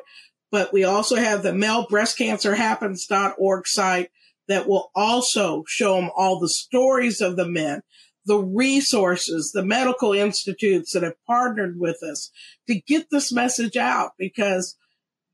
but 0.51 0.73
we 0.73 0.83
also 0.83 1.15
have 1.15 1.43
the 1.43 1.51
malebreastcancerhappens.org 1.51 3.67
site 3.67 4.09
that 4.47 4.67
will 4.67 4.89
also 4.95 5.63
show 5.67 5.95
them 5.95 6.09
all 6.15 6.39
the 6.39 6.49
stories 6.49 7.21
of 7.21 7.35
the 7.35 7.47
men 7.47 7.83
the 8.29 8.37
resources, 8.37 9.51
the 9.51 9.65
medical 9.65 10.13
institutes 10.13 10.93
that 10.93 11.01
have 11.01 11.15
partnered 11.25 11.79
with 11.79 12.03
us 12.03 12.31
to 12.67 12.79
get 12.79 13.09
this 13.09 13.31
message 13.31 13.75
out 13.75 14.11
because 14.19 14.77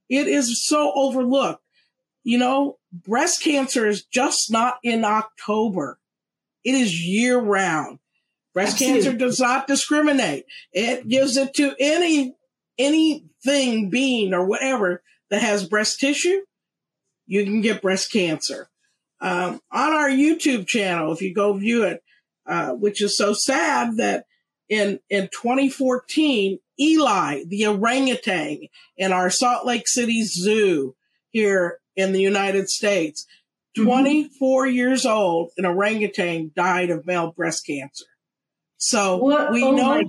it 0.10 0.28
is 0.28 0.66
so 0.66 0.94
overlooked. 0.96 1.62
You 2.24 2.38
know, 2.38 2.78
breast 2.94 3.44
cancer 3.44 3.86
is 3.86 4.06
just 4.06 4.50
not 4.50 4.78
in 4.82 5.04
October. 5.04 6.00
It 6.64 6.74
is 6.74 7.06
year 7.06 7.38
round. 7.38 8.00
Breast 8.54 8.76
Absolutely. 8.76 9.04
cancer 9.04 9.18
does 9.18 9.40
not 9.42 9.68
discriminate. 9.68 10.46
It 10.72 11.08
gives 11.08 11.36
it 11.36 11.54
to 11.56 11.76
any, 11.78 12.34
anything, 12.78 13.90
being 13.90 14.34
or 14.34 14.46
whatever 14.46 15.02
that 15.30 15.42
has 15.42 15.68
breast 15.68 16.00
tissue. 16.00 16.42
You 17.28 17.44
can 17.44 17.62
get 17.62 17.82
breast 17.82 18.12
cancer. 18.12 18.70
Um, 19.22 19.60
on 19.72 19.94
our 19.94 20.10
YouTube 20.10 20.68
channel, 20.68 21.12
if 21.12 21.22
you 21.22 21.34
go 21.34 21.54
view 21.54 21.84
it, 21.84 22.04
uh, 22.46 22.72
which 22.72 23.02
is 23.02 23.18
so 23.18 23.34
sad 23.34 23.98
that 23.98 24.26
in 24.70 25.00
in 25.10 25.30
2014, 25.30 26.60
Eli, 26.80 27.44
the 27.48 27.68
orangutan 27.68 28.68
in 28.98 29.12
our 29.12 29.30
Salt 29.30 29.66
Lake 29.66 29.88
City 29.88 30.24
Zoo 30.24 30.96
here 31.32 31.80
in 31.96 32.12
the 32.12 32.22
United 32.22 32.70
States, 32.70 33.26
mm-hmm. 33.78 33.88
24 33.88 34.68
years 34.68 35.06
old, 35.06 35.52
an 35.58 35.66
orangutan 35.66 36.52
died 36.56 36.90
of 36.90 37.06
male 37.06 37.32
breast 37.32 37.66
cancer. 37.66 38.06
So 38.78 39.18
what? 39.18 39.52
we 39.52 39.64
oh 39.64 39.72
know 39.72 40.04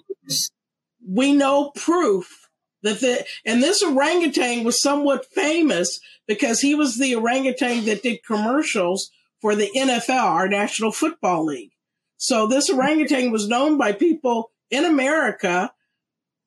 we 1.09 1.33
know 1.33 1.71
proof 1.75 2.46
the 2.95 3.25
and 3.45 3.63
this 3.63 3.83
orangutan 3.83 4.65
was 4.65 4.83
somewhat 4.83 5.27
famous 5.27 6.01
because 6.27 6.61
he 6.61 6.75
was 6.75 6.99
the 6.99 7.15
orangutan 7.15 7.85
that 7.87 8.03
did 8.03 8.25
commercials 8.25 9.11
for 9.41 9.55
the 9.55 9.71
NFL, 9.77 10.23
our 10.23 10.49
National 10.49 10.93
Football 10.93 11.47
League. 11.47 11.73
So 12.17 12.47
this 12.47 12.71
orangutan 12.71 13.31
was 13.31 13.49
known 13.49 13.77
by 13.79 13.93
people 13.93 14.51
in 14.71 14.85
America 14.85 15.73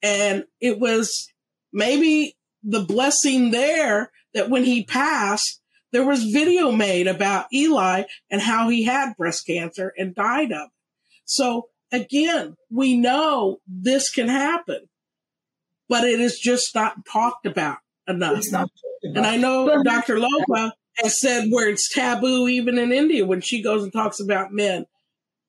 and 0.02 0.46
it 0.60 0.80
was 0.80 1.30
maybe 1.72 2.36
the 2.64 2.82
blessing 2.82 3.52
there 3.52 4.12
that 4.34 4.50
when 4.50 4.64
he 4.64 4.84
passed, 4.84 5.62
there 5.92 6.06
was 6.06 6.24
video 6.24 6.72
made 6.72 7.08
about 7.08 7.48
Eli 7.54 8.04
and 8.30 8.42
how 8.42 8.70
he 8.70 8.84
had 8.84 9.18
breast 9.18 9.46
cancer 9.46 9.94
and 9.98 10.16
died 10.16 10.52
of 10.52 10.68
it. 10.68 10.72
So 11.26 11.70
again, 11.92 12.56
we 12.70 12.98
know 12.98 13.60
this 13.68 14.12
can 14.12 14.28
happen, 14.28 14.90
but 15.90 16.04
it 16.04 16.20
is 16.20 16.40
just 16.40 16.74
not 16.76 17.06
talked 17.06 17.46
about 17.46 17.80
enough. 18.08 18.48
About. 18.48 18.70
And 19.04 19.26
I 19.26 19.36
know 19.38 19.66
but, 19.66 19.84
Dr. 19.84 20.20
Lopa 20.20 20.74
has 20.98 21.20
said 21.20 21.48
where 21.50 21.68
it's 21.68 21.92
taboo 21.94 22.48
even 22.48 22.78
in 22.78 22.94
India 22.94 23.26
when 23.26 23.42
she 23.42 23.62
goes 23.62 23.84
and 23.84 23.92
talks 23.92 24.20
about 24.20 24.54
men. 24.54 24.86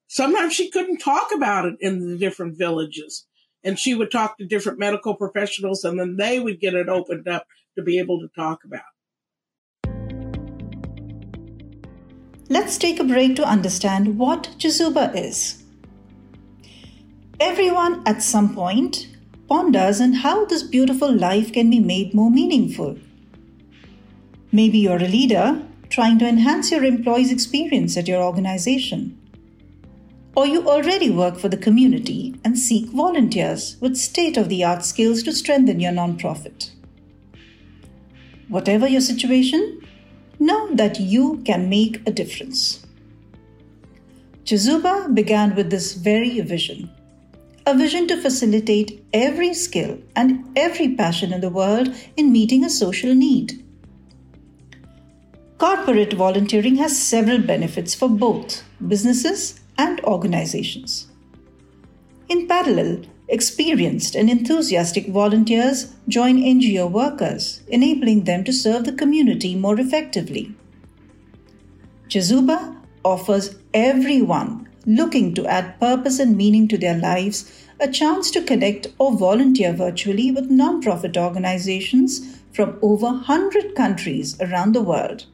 Sometimes 0.09 0.55
she 0.55 0.71
couldn't 0.71 0.99
talk 0.99 1.31
about 1.35 1.67
it 1.67 1.77
in 1.81 2.11
the 2.11 2.19
different 2.19 2.59
villages. 2.59 3.27
And 3.63 3.79
she 3.79 3.95
would 3.95 4.11
talk 4.11 4.39
to 4.39 4.47
different 4.47 4.79
medical 4.79 5.15
professionals 5.15 5.85
and 5.85 6.01
then 6.01 6.17
they 6.17 6.41
would 6.41 6.61
get 6.61 6.75
it 6.75 6.89
opened 6.89 7.29
up 7.29 7.47
to 7.77 7.83
be 7.83 7.99
able 7.99 8.21
to 8.21 8.29
talk 8.35 8.65
about. 8.65 8.83
Let's 12.49 12.79
take 12.79 12.99
a 12.99 13.05
break 13.05 13.37
to 13.37 13.45
understand 13.45 14.19
what 14.19 14.55
Chezuba 14.59 15.15
is. 15.15 15.63
Everyone 17.39 18.03
at 18.07 18.23
some 18.23 18.55
point 18.55 19.07
ponders 19.51 20.01
on 20.01 20.13
how 20.13 20.45
this 20.45 20.63
beautiful 20.63 21.13
life 21.13 21.53
can 21.53 21.69
be 21.69 21.81
made 21.81 22.15
more 22.15 22.31
meaningful. 22.31 22.97
Maybe 24.53 24.79
you're 24.79 25.03
a 25.03 25.09
leader 25.09 25.61
trying 25.89 26.21
to 26.21 26.29
enhance 26.29 26.71
your 26.71 26.85
employees' 26.85 27.33
experience 27.33 27.97
at 27.97 28.07
your 28.07 28.23
organization. 28.23 29.19
Or 30.37 30.47
you 30.47 30.69
already 30.69 31.11
work 31.11 31.37
for 31.37 31.49
the 31.49 31.57
community 31.57 32.37
and 32.45 32.57
seek 32.57 32.91
volunteers 32.91 33.77
with 33.81 33.97
state 33.97 34.37
of 34.37 34.49
the 34.49 34.63
art 34.63 34.85
skills 34.85 35.25
to 35.25 35.33
strengthen 35.33 35.81
your 35.81 35.93
nonprofit. 35.93 36.71
Whatever 38.49 38.87
your 38.87 39.01
situation, 39.01 39.85
know 40.39 40.73
that 40.77 41.01
you 41.01 41.43
can 41.45 41.69
make 41.69 42.07
a 42.07 42.13
difference. 42.13 42.87
Chezuba 44.45 45.13
began 45.13 45.57
with 45.57 45.71
this 45.71 45.95
very 45.95 46.41
vision 46.41 46.89
a 47.67 47.77
vision 47.77 48.07
to 48.09 48.21
facilitate 48.21 49.05
every 49.13 49.53
skill 49.55 49.99
and 50.17 50.47
every 50.57 50.95
passion 50.95 51.33
in 51.33 51.41
the 51.41 51.51
world 51.51 51.95
in 52.17 52.33
meeting 52.33 52.65
a 52.65 52.71
social 52.71 53.15
need. 53.15 53.65
Corporate 55.59 56.15
volunteering 56.15 56.77
has 56.77 56.99
several 56.99 57.39
benefits 57.39 57.95
for 57.95 58.09
both 58.09 58.65
businesses 58.89 59.61
and 59.77 60.01
organizations. 60.01 61.09
In 62.31 62.47
parallel, 62.49 63.03
experienced 63.29 64.15
and 64.15 64.31
enthusiastic 64.31 65.09
volunteers 65.09 65.95
join 66.09 66.39
NGO 66.39 66.91
workers, 66.91 67.63
enabling 67.69 68.25
them 68.25 68.43
to 68.45 68.53
serve 68.53 68.85
the 68.85 68.93
community 68.93 69.55
more 69.55 69.79
effectively. 69.79 70.55
Chezuba 72.09 72.77
offers 73.05 73.57
everyone 73.75 74.70
looking 74.87 75.35
to 75.35 75.47
add 75.47 75.79
purpose 75.81 76.19
and 76.19 76.37
meaning 76.37 76.69
to 76.69 76.79
their 76.79 76.97
lives 76.97 77.51
a 77.81 77.89
chance 77.89 78.31
to 78.31 78.43
connect 78.43 78.87
or 78.99 79.17
volunteer 79.17 79.73
virtually 79.73 80.31
with 80.31 80.51
nonprofit 80.51 81.17
organizations 81.17 82.39
from 82.53 82.79
over 82.83 83.07
100 83.07 83.75
countries 83.75 84.39
around 84.41 84.75
the 84.75 84.83
world. 84.83 85.25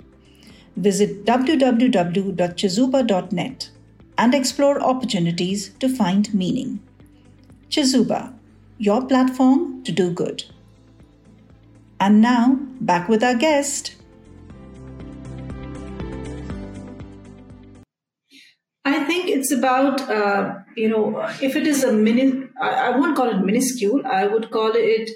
Visit 0.77 1.25
www.chezuba.net 1.25 3.71
and 4.19 4.35
explore 4.35 4.81
opportunities 4.81 5.71
to 5.81 5.89
find 5.89 6.35
meaning. 6.35 6.81
Chezuba, 7.69 8.33
your 8.79 9.05
platform 9.07 9.83
to 9.85 9.93
do 9.93 10.11
good. 10.11 10.45
And 11.99 12.21
now, 12.21 12.59
back 12.81 13.09
with 13.09 13.25
our 13.25 13.35
guest. 13.35 13.97
I 18.87 19.05
think 19.05 19.29
it's 19.29 19.51
about, 19.51 20.01
uh, 20.09 20.61
you 20.77 20.89
know, 20.89 21.19
if 21.43 21.57
it 21.57 21.67
is 21.67 21.83
a 21.83 21.93
mini, 21.93 22.45
I, 22.63 22.69
I 22.69 22.91
won't 22.97 23.17
call 23.17 23.29
it 23.29 23.45
minuscule, 23.45 24.07
I 24.07 24.29
would 24.29 24.51
call 24.53 24.73
it 24.75 25.11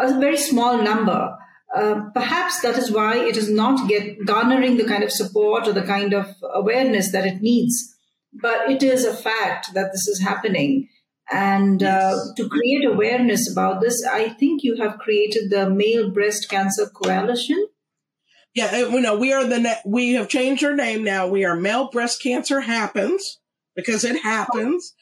a 0.00 0.18
very 0.18 0.38
small 0.38 0.78
number. 0.82 1.36
Uh, 1.76 2.00
perhaps 2.14 2.62
that 2.62 2.78
is 2.78 2.90
why 2.90 3.16
it 3.16 3.36
is 3.36 3.50
not 3.50 3.88
get 3.88 4.24
garnering 4.24 4.78
the 4.78 4.84
kind 4.84 5.04
of 5.04 5.12
support 5.12 5.68
or 5.68 5.72
the 5.72 5.82
kind 5.82 6.14
of 6.14 6.34
awareness 6.54 7.12
that 7.12 7.26
it 7.26 7.42
needs. 7.42 7.94
But 8.32 8.70
it 8.70 8.82
is 8.82 9.04
a 9.04 9.14
fact 9.14 9.74
that 9.74 9.92
this 9.92 10.08
is 10.08 10.22
happening. 10.22 10.88
And 11.30 11.82
uh, 11.82 12.16
to 12.36 12.48
create 12.48 12.86
awareness 12.86 13.50
about 13.52 13.82
this, 13.82 14.02
I 14.10 14.30
think 14.30 14.62
you 14.62 14.76
have 14.76 14.98
created 14.98 15.50
the 15.50 15.68
Male 15.68 16.10
Breast 16.10 16.48
Cancer 16.48 16.86
Coalition. 16.86 17.66
Yeah, 18.54 18.70
uh, 18.72 18.88
you 18.88 19.00
know, 19.00 19.16
we 19.16 19.32
are 19.32 19.44
the 19.44 19.78
we 19.86 20.12
have 20.14 20.28
changed 20.28 20.64
our 20.64 20.74
name 20.74 21.04
now. 21.04 21.26
We 21.26 21.44
are 21.44 21.56
Male 21.56 21.90
Breast 21.90 22.22
Cancer 22.22 22.60
Happens 22.60 23.38
because 23.74 24.04
it 24.04 24.22
happens, 24.22 24.94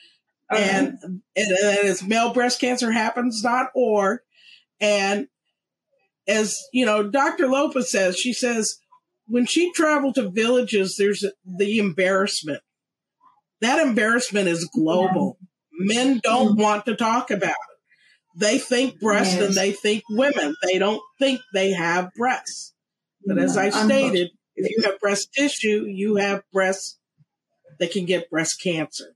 okay. 0.53 0.63
and 0.63 0.99
uh, 1.05 1.09
it, 1.35 1.85
is 1.85 2.03
malebreastcancerhappens.org. 2.03 4.21
And 4.81 5.27
as 6.29 6.57
you 6.73 6.87
know, 6.87 7.03
Dr. 7.03 7.49
Lopez 7.49 7.91
says, 7.91 8.17
she 8.17 8.33
says 8.33 8.79
when 9.27 9.47
she 9.47 9.73
traveled 9.73 10.15
to 10.15 10.31
villages, 10.31 10.95
there's 10.97 11.25
the 11.45 11.79
embarrassment. 11.79 12.63
That 13.61 13.85
embarrassment 13.85 14.47
is 14.49 14.71
global. 14.73 15.39
Yeah 15.41 15.47
Men 15.81 16.21
don't 16.23 16.59
mm. 16.59 16.63
want 16.63 16.85
to 16.85 16.95
talk 16.95 17.31
about 17.31 17.51
it. 17.51 17.57
They 18.37 18.59
think 18.59 19.01
breasts 19.01 19.35
yes. 19.35 19.47
and 19.47 19.55
they 19.55 19.73
think 19.73 20.03
women. 20.11 20.55
They 20.63 20.79
don't 20.79 21.01
think 21.19 21.41
they 21.55 21.73
have 21.73 22.11
breasts. 22.15 22.75
But 23.25 23.39
as 23.39 23.57
I 23.57 23.71
stated, 23.71 24.31
if 24.57 24.71
you 24.71 24.83
have 24.85 25.01
breast 25.01 25.33
tissue, 25.33 25.85
you 25.87 26.17
have 26.17 26.43
breasts 26.53 26.99
that 27.79 27.93
can 27.93 28.07
get 28.07 28.31
breast 28.31 28.61
cancer. 28.63 29.15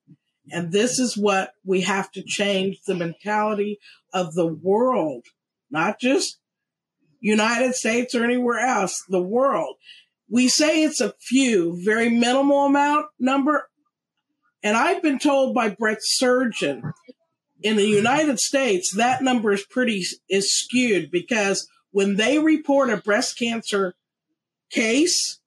And 0.52 0.72
this 0.72 0.98
is 0.98 1.16
what 1.16 1.52
we 1.64 1.82
have 1.82 2.10
to 2.12 2.22
change 2.22 2.82
the 2.86 2.94
mentality 2.94 3.78
of 4.12 4.34
the 4.34 4.46
world, 4.46 5.24
not 5.70 5.98
just 5.98 6.38
United 7.20 7.74
States 7.74 8.14
or 8.14 8.24
anywhere 8.24 8.58
else, 8.58 9.02
the 9.08 9.22
world. 9.22 9.76
We 10.28 10.48
say 10.48 10.82
it's 10.82 11.00
a 11.00 11.14
few, 11.18 11.80
very 11.82 12.10
minimal 12.10 12.66
amount 12.66 13.06
number 13.18 13.68
and 14.64 14.78
I've 14.78 15.02
been 15.02 15.18
told 15.18 15.54
by 15.54 15.68
Brett 15.68 15.98
Surgeon 16.00 16.94
in 17.60 17.76
the 17.76 17.86
United 17.86 18.40
States 18.40 18.94
that 18.96 19.22
number 19.22 19.52
is 19.52 19.62
pretty 19.62 20.02
is 20.28 20.56
skewed 20.56 21.10
because 21.10 21.68
when 21.94 22.16
they 22.16 22.40
report 22.40 22.90
a 22.90 22.96
breast 22.96 23.38
cancer 23.38 23.94
case 24.68 25.38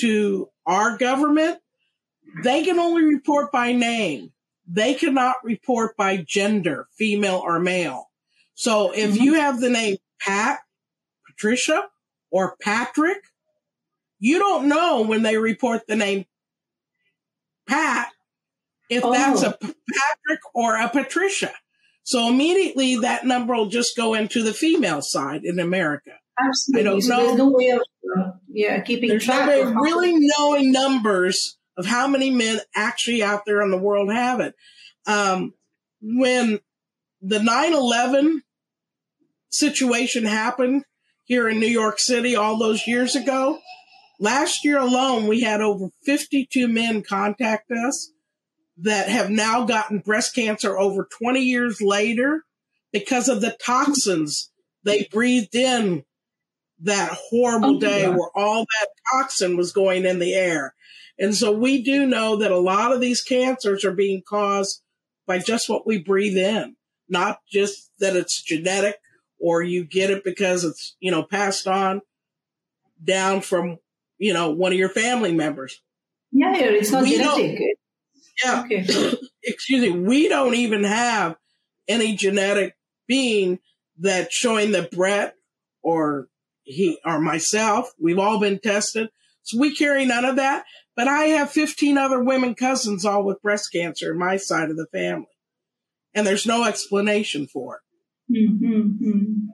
to 0.00 0.50
our 0.66 0.98
government, 0.98 1.60
they 2.42 2.62
can 2.62 2.78
only 2.78 3.04
report 3.04 3.50
by 3.50 3.72
name. 3.72 4.30
They 4.68 4.92
cannot 4.92 5.36
report 5.42 5.96
by 5.96 6.18
gender, 6.18 6.88
female 6.98 7.40
or 7.42 7.58
male. 7.58 8.10
So 8.52 8.92
if 8.92 9.14
mm-hmm. 9.14 9.22
you 9.22 9.34
have 9.34 9.60
the 9.60 9.70
name 9.70 9.96
Pat, 10.20 10.58
Patricia, 11.26 11.88
or 12.30 12.54
Patrick, 12.60 13.22
you 14.18 14.38
don't 14.38 14.68
know 14.68 15.00
when 15.00 15.22
they 15.22 15.38
report 15.38 15.86
the 15.86 15.96
name 15.96 16.26
Pat 17.66 18.12
if 18.90 19.02
oh. 19.02 19.10
that's 19.10 19.42
a 19.42 19.52
Patrick 19.52 20.40
or 20.52 20.76
a 20.76 20.90
Patricia. 20.90 21.54
So 22.04 22.28
immediately 22.28 22.96
that 22.96 23.24
number 23.24 23.54
will 23.54 23.68
just 23.68 23.96
go 23.96 24.14
into 24.14 24.42
the 24.42 24.52
female 24.52 25.00
side 25.00 25.40
in 25.44 25.58
America. 25.58 26.12
Absolutely. 26.38 26.80
I 26.80 26.90
don't 26.92 27.00
so 27.00 27.16
know. 27.16 27.26
There's 27.26 27.38
no 27.38 27.50
way 27.50 27.68
of 27.70 27.80
uh, 28.18 28.30
yeah 28.48 28.80
keeping 28.80 29.08
there's 29.08 29.24
track. 29.24 29.46
There's 29.46 29.72
no 29.72 29.80
really 29.80 30.14
knowing 30.16 30.70
numbers 30.70 31.58
of 31.76 31.86
how 31.86 32.06
many 32.06 32.30
men 32.30 32.60
actually 32.74 33.22
out 33.22 33.42
there 33.46 33.62
in 33.62 33.70
the 33.70 33.78
world 33.78 34.12
have 34.12 34.40
it. 34.40 34.54
Um, 35.06 35.54
when 36.02 36.60
the 37.22 37.38
9/11 37.38 38.40
situation 39.50 40.24
happened 40.24 40.84
here 41.24 41.48
in 41.48 41.58
New 41.58 41.66
York 41.66 41.98
City 41.98 42.36
all 42.36 42.58
those 42.58 42.86
years 42.86 43.16
ago, 43.16 43.60
last 44.20 44.62
year 44.62 44.78
alone 44.78 45.26
we 45.26 45.40
had 45.40 45.62
over 45.62 45.88
52 46.04 46.68
men 46.68 47.02
contact 47.02 47.70
us 47.70 48.10
that 48.78 49.08
have 49.08 49.30
now 49.30 49.64
gotten 49.64 49.98
breast 49.98 50.34
cancer 50.34 50.78
over 50.78 51.08
20 51.18 51.40
years 51.40 51.80
later 51.80 52.44
because 52.92 53.28
of 53.28 53.40
the 53.40 53.56
toxins 53.62 54.50
they 54.82 55.08
breathed 55.10 55.54
in 55.54 56.04
that 56.80 57.12
horrible 57.12 57.76
oh, 57.76 57.80
day 57.80 58.02
yeah. 58.02 58.08
where 58.08 58.30
all 58.34 58.64
that 58.64 58.88
toxin 59.12 59.56
was 59.56 59.72
going 59.72 60.04
in 60.04 60.18
the 60.18 60.34
air. 60.34 60.74
And 61.18 61.34
so 61.34 61.52
we 61.52 61.82
do 61.82 62.06
know 62.06 62.36
that 62.36 62.50
a 62.50 62.58
lot 62.58 62.92
of 62.92 63.00
these 63.00 63.22
cancers 63.22 63.84
are 63.84 63.94
being 63.94 64.22
caused 64.26 64.82
by 65.26 65.38
just 65.38 65.68
what 65.68 65.86
we 65.86 65.98
breathe 65.98 66.36
in, 66.36 66.76
not 67.08 67.38
just 67.50 67.90
that 68.00 68.16
it's 68.16 68.42
genetic 68.42 68.96
or 69.38 69.62
you 69.62 69.84
get 69.84 70.10
it 70.10 70.24
because 70.24 70.64
it's, 70.64 70.96
you 71.00 71.10
know, 71.10 71.22
passed 71.22 71.66
on 71.66 72.02
down 73.02 73.40
from, 73.40 73.78
you 74.18 74.32
know, 74.32 74.50
one 74.50 74.72
of 74.72 74.78
your 74.78 74.88
family 74.88 75.32
members. 75.32 75.80
Yeah, 76.32 76.56
it's 76.56 76.90
not 76.90 77.04
we 77.04 77.16
genetic. 77.16 77.60
Yeah. 78.42 78.62
Okay. 78.64 78.86
Excuse 79.42 79.82
me. 79.82 79.90
We 79.90 80.28
don't 80.28 80.54
even 80.54 80.84
have 80.84 81.36
any 81.86 82.16
genetic 82.16 82.74
being 83.06 83.58
that 83.98 84.32
showing 84.32 84.72
that 84.72 84.90
Brett 84.90 85.34
or 85.82 86.28
he 86.64 86.98
or 87.04 87.20
myself, 87.20 87.90
we've 88.00 88.18
all 88.18 88.40
been 88.40 88.58
tested. 88.58 89.10
So 89.42 89.60
we 89.60 89.76
carry 89.76 90.04
none 90.06 90.24
of 90.24 90.36
that. 90.36 90.64
But 90.96 91.08
I 91.08 91.24
have 91.26 91.50
15 91.50 91.98
other 91.98 92.22
women 92.22 92.54
cousins 92.54 93.04
all 93.04 93.24
with 93.24 93.42
breast 93.42 93.70
cancer 93.72 94.12
in 94.12 94.18
my 94.18 94.36
side 94.36 94.70
of 94.70 94.76
the 94.76 94.86
family. 94.86 95.26
And 96.14 96.26
there's 96.26 96.46
no 96.46 96.64
explanation 96.64 97.46
for 97.46 97.76
it. 97.76 97.80
Mm-hmm. 98.32 99.48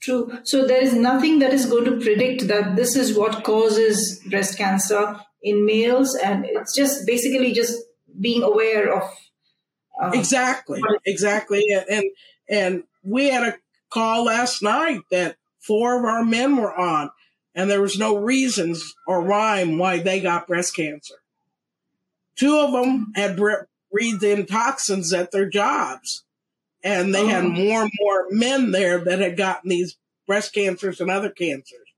True. 0.00 0.38
So 0.44 0.66
there 0.66 0.80
is 0.80 0.94
nothing 0.94 1.40
that 1.40 1.52
is 1.52 1.66
going 1.66 1.84
to 1.86 1.98
predict 1.98 2.46
that 2.46 2.76
this 2.76 2.96
is 2.96 3.16
what 3.16 3.42
causes 3.44 4.22
breast 4.30 4.56
cancer 4.56 5.20
in 5.42 5.66
males. 5.66 6.14
And 6.14 6.44
it's 6.44 6.74
just 6.74 7.06
basically 7.06 7.52
just 7.52 7.76
being 8.20 8.42
aware 8.42 8.94
of. 8.94 9.02
Uh, 10.00 10.10
exactly. 10.14 10.80
Exactly. 11.06 11.64
And, 11.88 12.04
and 12.48 12.82
we 13.02 13.28
had 13.28 13.46
a 13.46 13.56
call 13.90 14.24
last 14.24 14.62
night 14.62 15.00
that 15.10 15.36
four 15.58 15.98
of 15.98 16.04
our 16.04 16.24
men 16.24 16.56
were 16.56 16.74
on 16.74 17.10
and 17.56 17.70
there 17.70 17.80
was 17.80 17.98
no 17.98 18.16
reasons 18.16 18.94
or 19.08 19.22
rhyme 19.22 19.78
why 19.78 19.98
they 19.98 20.20
got 20.20 20.46
breast 20.46 20.76
cancer. 20.76 21.14
Two 22.36 22.58
of 22.58 22.70
them 22.70 23.12
had 23.16 23.40
breathed 23.90 24.22
in 24.22 24.44
toxins 24.44 25.12
at 25.14 25.32
their 25.32 25.48
jobs, 25.48 26.24
and 26.84 27.14
they 27.14 27.22
oh. 27.22 27.28
had 27.28 27.44
more 27.44 27.82
and 27.82 27.92
more 27.98 28.26
men 28.28 28.72
there 28.72 28.98
that 28.98 29.20
had 29.20 29.38
gotten 29.38 29.70
these 29.70 29.96
breast 30.26 30.52
cancers 30.52 31.00
and 31.00 31.10
other 31.10 31.30
cancers 31.30 31.88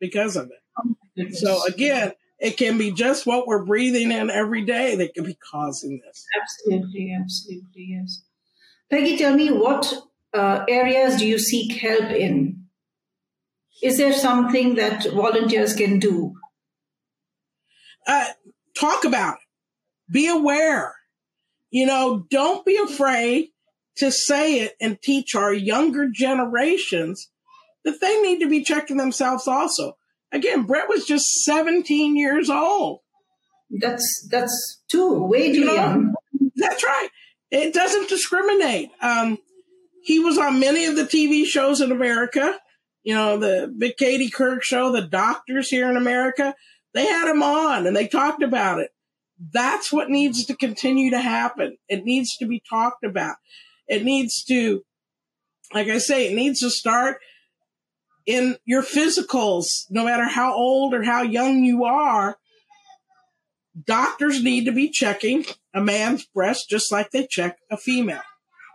because 0.00 0.34
of 0.34 0.46
it. 0.46 0.62
Oh 0.78 1.30
so 1.32 1.64
again, 1.66 2.12
it 2.38 2.56
can 2.56 2.78
be 2.78 2.90
just 2.90 3.26
what 3.26 3.46
we're 3.46 3.64
breathing 3.64 4.12
in 4.12 4.30
every 4.30 4.64
day 4.64 4.96
that 4.96 5.14
can 5.14 5.24
be 5.24 5.38
causing 5.50 6.00
this. 6.04 6.24
Absolutely, 6.40 7.16
absolutely, 7.18 7.86
yes. 7.90 8.22
Peggy, 8.90 9.16
tell 9.16 9.34
me 9.34 9.50
what 9.50 9.92
uh, 10.34 10.64
areas 10.68 11.16
do 11.16 11.26
you 11.26 11.38
seek 11.38 11.80
help 11.80 12.10
in? 12.10 12.64
Is 13.82 13.98
there 13.98 14.12
something 14.12 14.76
that 14.76 15.06
volunteers 15.12 15.74
can 15.74 15.98
do? 15.98 16.34
Uh, 18.06 18.26
talk 18.78 19.04
about 19.04 19.34
it. 19.34 20.12
Be 20.12 20.28
aware. 20.28 20.94
You 21.70 21.86
know, 21.86 22.26
don't 22.30 22.64
be 22.64 22.76
afraid 22.76 23.48
to 23.96 24.12
say 24.12 24.60
it 24.60 24.74
and 24.80 25.00
teach 25.02 25.34
our 25.34 25.52
younger 25.52 26.08
generations 26.08 27.30
that 27.84 28.00
they 28.00 28.20
need 28.20 28.40
to 28.40 28.48
be 28.48 28.62
checking 28.62 28.98
themselves 28.98 29.48
also. 29.48 29.96
Again, 30.32 30.64
Brett 30.64 30.88
was 30.88 31.04
just 31.04 31.44
17 31.44 32.16
years 32.16 32.50
old. 32.50 33.00
That's 33.70 34.28
that's 34.30 34.82
too 34.90 35.24
way 35.24 35.52
too 35.52 35.60
you 35.60 35.64
know, 35.64 35.74
young. 35.74 36.14
That's 36.56 36.84
right. 36.84 37.08
It 37.50 37.74
doesn't 37.74 38.08
discriminate. 38.08 38.90
Um, 39.00 39.38
he 40.02 40.20
was 40.20 40.38
on 40.38 40.60
many 40.60 40.84
of 40.84 40.96
the 40.96 41.02
TV 41.02 41.44
shows 41.44 41.80
in 41.80 41.90
America 41.90 42.58
you 43.06 43.14
know, 43.14 43.38
the 43.38 43.72
Big 43.78 43.96
Katie 43.96 44.28
Couric 44.28 44.62
show, 44.62 44.90
the 44.90 45.00
doctors 45.00 45.68
here 45.68 45.88
in 45.88 45.96
America, 45.96 46.56
they 46.92 47.06
had 47.06 47.30
him 47.30 47.40
on 47.40 47.86
and 47.86 47.94
they 47.94 48.08
talked 48.08 48.42
about 48.42 48.80
it. 48.80 48.90
That's 49.52 49.92
what 49.92 50.10
needs 50.10 50.44
to 50.46 50.56
continue 50.56 51.10
to 51.10 51.20
happen. 51.20 51.76
It 51.88 52.04
needs 52.04 52.36
to 52.38 52.46
be 52.46 52.60
talked 52.68 53.04
about. 53.04 53.36
It 53.86 54.02
needs 54.02 54.42
to, 54.46 54.82
like 55.72 55.86
I 55.86 55.98
say, 55.98 56.26
it 56.26 56.34
needs 56.34 56.58
to 56.60 56.70
start 56.70 57.18
in 58.26 58.56
your 58.64 58.82
physicals, 58.82 59.86
no 59.88 60.04
matter 60.04 60.24
how 60.24 60.54
old 60.54 60.92
or 60.92 61.02
how 61.04 61.22
young 61.22 61.64
you 61.64 61.84
are. 61.84 62.36
Doctors 63.84 64.42
need 64.42 64.64
to 64.64 64.72
be 64.72 64.88
checking 64.90 65.44
a 65.74 65.80
man's 65.80 66.24
breast 66.24 66.68
just 66.68 66.90
like 66.90 67.10
they 67.10 67.26
check 67.30 67.58
a 67.70 67.76
female. 67.76 68.22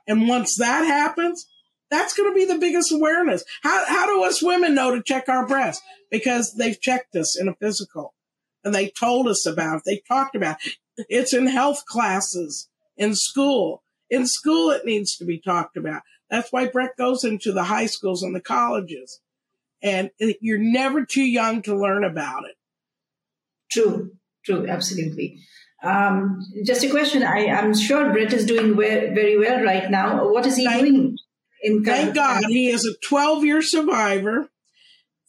And 0.07 0.27
once 0.27 0.57
that 0.57 0.85
happens, 0.85 1.47
that's 1.89 2.13
going 2.13 2.31
to 2.31 2.35
be 2.35 2.45
the 2.45 2.59
biggest 2.59 2.91
awareness. 2.91 3.43
How, 3.63 3.83
how 3.87 4.05
do 4.05 4.23
us 4.23 4.41
women 4.41 4.75
know 4.75 4.95
to 4.95 5.03
check 5.03 5.27
our 5.27 5.45
breasts? 5.45 5.83
Because 6.09 6.53
they've 6.57 6.79
checked 6.79 7.15
us 7.15 7.37
in 7.39 7.47
a 7.47 7.55
physical 7.55 8.13
and 8.63 8.73
they 8.73 8.89
told 8.89 9.27
us 9.27 9.45
about 9.45 9.77
it. 9.77 9.83
They 9.85 10.01
talked 10.07 10.35
about 10.35 10.57
it. 10.63 11.05
It's 11.09 11.33
in 11.33 11.47
health 11.47 11.83
classes 11.85 12.69
in 12.95 13.15
school. 13.15 13.83
In 14.09 14.27
school, 14.27 14.69
it 14.71 14.85
needs 14.85 15.15
to 15.17 15.25
be 15.25 15.39
talked 15.39 15.77
about. 15.77 16.03
That's 16.29 16.51
why 16.51 16.67
Brett 16.67 16.95
goes 16.97 17.23
into 17.23 17.51
the 17.51 17.63
high 17.63 17.87
schools 17.87 18.23
and 18.23 18.35
the 18.35 18.41
colleges. 18.41 19.19
And 19.83 20.11
you're 20.19 20.59
never 20.59 21.05
too 21.05 21.23
young 21.23 21.61
to 21.63 21.75
learn 21.75 22.03
about 22.03 22.43
it. 22.45 22.55
True, 23.71 24.11
true, 24.45 24.67
absolutely. 24.67 25.39
Um, 25.83 26.39
just 26.65 26.83
a 26.83 26.89
question. 26.89 27.23
I, 27.23 27.45
am 27.45 27.73
sure 27.73 28.11
Brett 28.11 28.33
is 28.33 28.45
doing 28.45 28.75
very 28.75 29.37
well 29.39 29.63
right 29.63 29.89
now. 29.89 30.29
What 30.29 30.45
is 30.45 30.55
he 30.55 30.65
Thank, 30.65 30.85
doing? 30.85 31.17
Thank 31.83 32.13
God 32.13 32.43
he 32.47 32.69
is 32.69 32.85
a 32.85 32.93
12 33.07 33.45
year 33.45 33.61
survivor. 33.61 34.49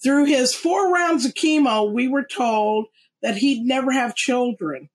Through 0.03 0.25
his 0.25 0.53
four 0.53 0.93
rounds 0.93 1.25
of 1.25 1.35
chemo, 1.35 1.91
we 1.91 2.09
were 2.09 2.25
told 2.25 2.87
that 3.23 3.37
he'd 3.37 3.65
never 3.65 3.93
have 3.93 4.17
children. 4.17 4.91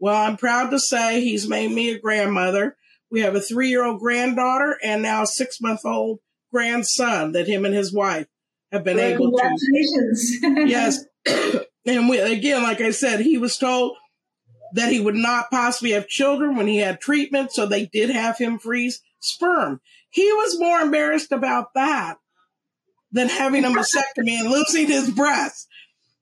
Well, 0.00 0.16
I'm 0.16 0.36
proud 0.36 0.70
to 0.70 0.80
say 0.80 1.20
he's 1.20 1.48
made 1.48 1.70
me 1.70 1.90
a 1.90 1.98
grandmother. 1.98 2.76
We 3.10 3.20
have 3.20 3.34
a 3.34 3.40
three 3.40 3.68
year 3.68 3.84
old 3.84 4.00
granddaughter 4.00 4.76
and 4.82 5.02
now 5.02 5.22
a 5.22 5.26
six 5.26 5.60
month 5.60 5.80
old 5.84 6.18
grandson 6.52 7.32
that 7.32 7.46
him 7.46 7.64
and 7.64 7.74
his 7.74 7.92
wife 7.94 8.26
have 8.72 8.84
been 8.84 8.96
well, 8.96 9.12
able 9.12 9.30
congratulations. 9.30 10.40
to. 10.40 10.64
yes. 10.68 11.04
and 11.86 12.08
we, 12.08 12.18
again, 12.18 12.62
like 12.62 12.80
I 12.80 12.90
said, 12.90 13.20
he 13.20 13.38
was 13.38 13.56
told 13.56 13.96
that 14.74 14.92
he 14.92 15.00
would 15.00 15.14
not 15.14 15.50
possibly 15.50 15.92
have 15.92 16.08
children 16.08 16.56
when 16.56 16.66
he 16.66 16.78
had 16.78 17.00
treatment. 17.00 17.52
So 17.52 17.66
they 17.66 17.86
did 17.86 18.10
have 18.10 18.38
him 18.38 18.58
freeze 18.58 19.00
sperm. 19.20 19.80
He 20.10 20.30
was 20.32 20.58
more 20.58 20.80
embarrassed 20.80 21.32
about 21.32 21.74
that 21.74 22.16
than 23.12 23.28
having 23.28 23.64
a 23.64 23.68
mastectomy 23.68 24.38
and 24.38 24.50
losing 24.50 24.86
his 24.86 25.10
breast. 25.10 25.66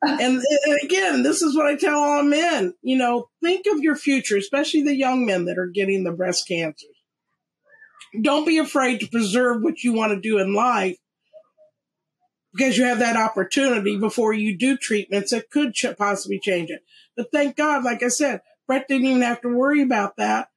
And, 0.02 0.20
and, 0.20 0.78
again, 0.84 1.22
this 1.22 1.42
is 1.42 1.56
what 1.56 1.66
I 1.66 1.74
tell 1.74 1.98
all 1.98 2.22
men, 2.22 2.74
you 2.82 2.96
know, 2.96 3.28
think 3.42 3.66
of 3.66 3.80
your 3.80 3.96
future, 3.96 4.36
especially 4.36 4.82
the 4.82 4.94
young 4.94 5.24
men 5.26 5.46
that 5.46 5.58
are 5.58 5.66
getting 5.66 6.04
the 6.04 6.12
breast 6.12 6.46
cancers. 6.46 6.90
Don't 8.22 8.46
be 8.46 8.58
afraid 8.58 9.00
to 9.00 9.08
preserve 9.08 9.62
what 9.62 9.82
you 9.82 9.92
want 9.92 10.12
to 10.12 10.20
do 10.20 10.38
in 10.38 10.54
life 10.54 10.96
because 12.56 12.78
you 12.78 12.84
have 12.84 13.00
that 13.00 13.16
opportunity 13.16 13.98
before 13.98 14.32
you 14.32 14.56
do 14.56 14.76
treatments 14.76 15.30
that 15.30 15.50
could 15.50 15.74
ch- 15.74 15.96
possibly 15.98 16.38
change 16.38 16.70
it. 16.70 16.82
But 17.16 17.30
thank 17.32 17.56
God, 17.56 17.84
like 17.84 18.02
I 18.02 18.08
said, 18.08 18.40
Brett 18.66 18.88
didn't 18.88 19.06
even 19.06 19.22
have 19.22 19.40
to 19.42 19.48
worry 19.48 19.82
about 19.82 20.16
that 20.16 20.48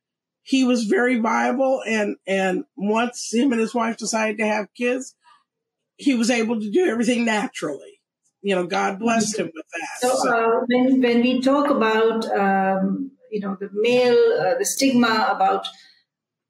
he 0.49 0.63
was 0.63 0.85
very 0.85 1.19
viable 1.19 1.81
and 1.85 2.15
and 2.25 2.63
once 2.75 3.31
him 3.31 3.51
and 3.51 3.61
his 3.61 3.75
wife 3.75 3.97
decided 3.97 4.37
to 4.37 4.45
have 4.45 4.73
kids 4.73 5.15
he 5.97 6.15
was 6.15 6.31
able 6.31 6.59
to 6.59 6.71
do 6.71 6.87
everything 6.87 7.23
naturally 7.23 8.01
you 8.41 8.55
know 8.55 8.65
god 8.65 8.97
blessed 8.99 9.37
him 9.37 9.51
with 9.53 9.65
that 9.71 10.09
so, 10.09 10.15
so. 10.15 10.29
Uh, 10.29 10.61
when, 10.67 11.01
when 11.01 11.21
we 11.21 11.39
talk 11.39 11.69
about 11.69 12.25
um, 12.35 13.11
you 13.31 13.39
know 13.39 13.55
the 13.59 13.69
male 13.73 14.23
uh, 14.41 14.57
the 14.57 14.65
stigma 14.65 15.27
about 15.29 15.67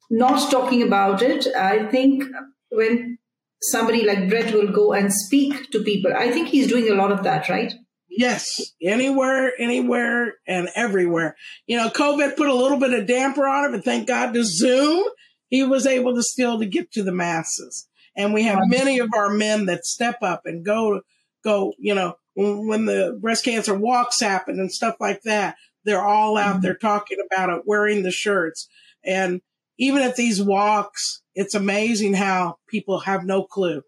not 0.10 0.50
talking 0.50 0.82
about 0.82 1.22
it 1.22 1.48
i 1.56 1.86
think 1.88 2.24
when 2.72 3.18
somebody 3.62 4.06
like 4.06 4.30
brett 4.30 4.54
will 4.54 4.72
go 4.72 4.93
and 4.93 5.13
speak 5.13 5.69
to 5.72 5.84
people 5.84 6.12
i 6.15 6.32
think 6.32 6.48
he's 6.48 6.67
doing 6.67 6.89
a 6.89 6.95
lot 6.95 7.12
of 7.12 7.24
that 7.24 7.50
right 7.50 7.74
Yes, 8.19 8.74
anywhere, 8.82 9.54
anywhere, 9.58 10.34
and 10.45 10.67
everywhere. 10.76 11.38
You 11.67 11.78
know, 11.78 11.89
COVID 11.89 12.36
put 12.36 12.50
a 12.50 12.54
little 12.54 12.78
bit 12.78 12.93
of 12.93 13.08
damper 13.08 13.48
on 13.48 13.65
it, 13.65 13.72
but 13.72 13.86
thank 13.86 14.08
God 14.08 14.34
to 14.34 14.43
Zoom, 14.43 15.06
he 15.48 15.63
was 15.63 15.86
able 15.86 16.15
to 16.15 16.24
still 16.24 16.60
to 16.60 16.65
get 16.65 16.91
to 16.93 17.04
the 17.04 17.13
masses. 17.13 17.88
And 18.17 18.34
we 18.34 18.43
have 18.43 18.60
many 18.65 19.00
of 19.00 19.12
our 19.15 19.30
men 19.30 19.67
that 19.67 19.86
step 19.86 20.17
up 20.22 20.41
and 20.45 20.65
go, 20.65 21.02
go. 21.45 21.74
You 21.78 21.95
know, 21.95 22.15
when, 22.34 22.67
when 22.67 22.86
the 22.86 23.17
breast 23.22 23.45
cancer 23.45 23.74
walks 23.74 24.19
happen 24.19 24.60
and 24.60 24.72
stuff 24.72 24.95
like 25.00 25.22
that, 25.22 25.56
they're 25.86 26.06
all 26.06 26.36
out 26.36 26.56
mm-hmm. 26.56 26.62
there 26.63 26.76
talking 26.76 27.19
about 27.26 27.50
it, 27.52 27.63
wearing 27.65 28.04
the 28.04 28.12
shirts, 28.12 28.67
and 29.06 29.39
even 29.80 30.04
at 30.04 30.15
these 30.15 30.42
walks, 30.42 31.24
it's 31.34 31.56
amazing 31.56 32.13
how 32.13 32.60
people 32.68 33.00
have 33.00 33.26
no 33.26 33.44
clue. 33.44 33.82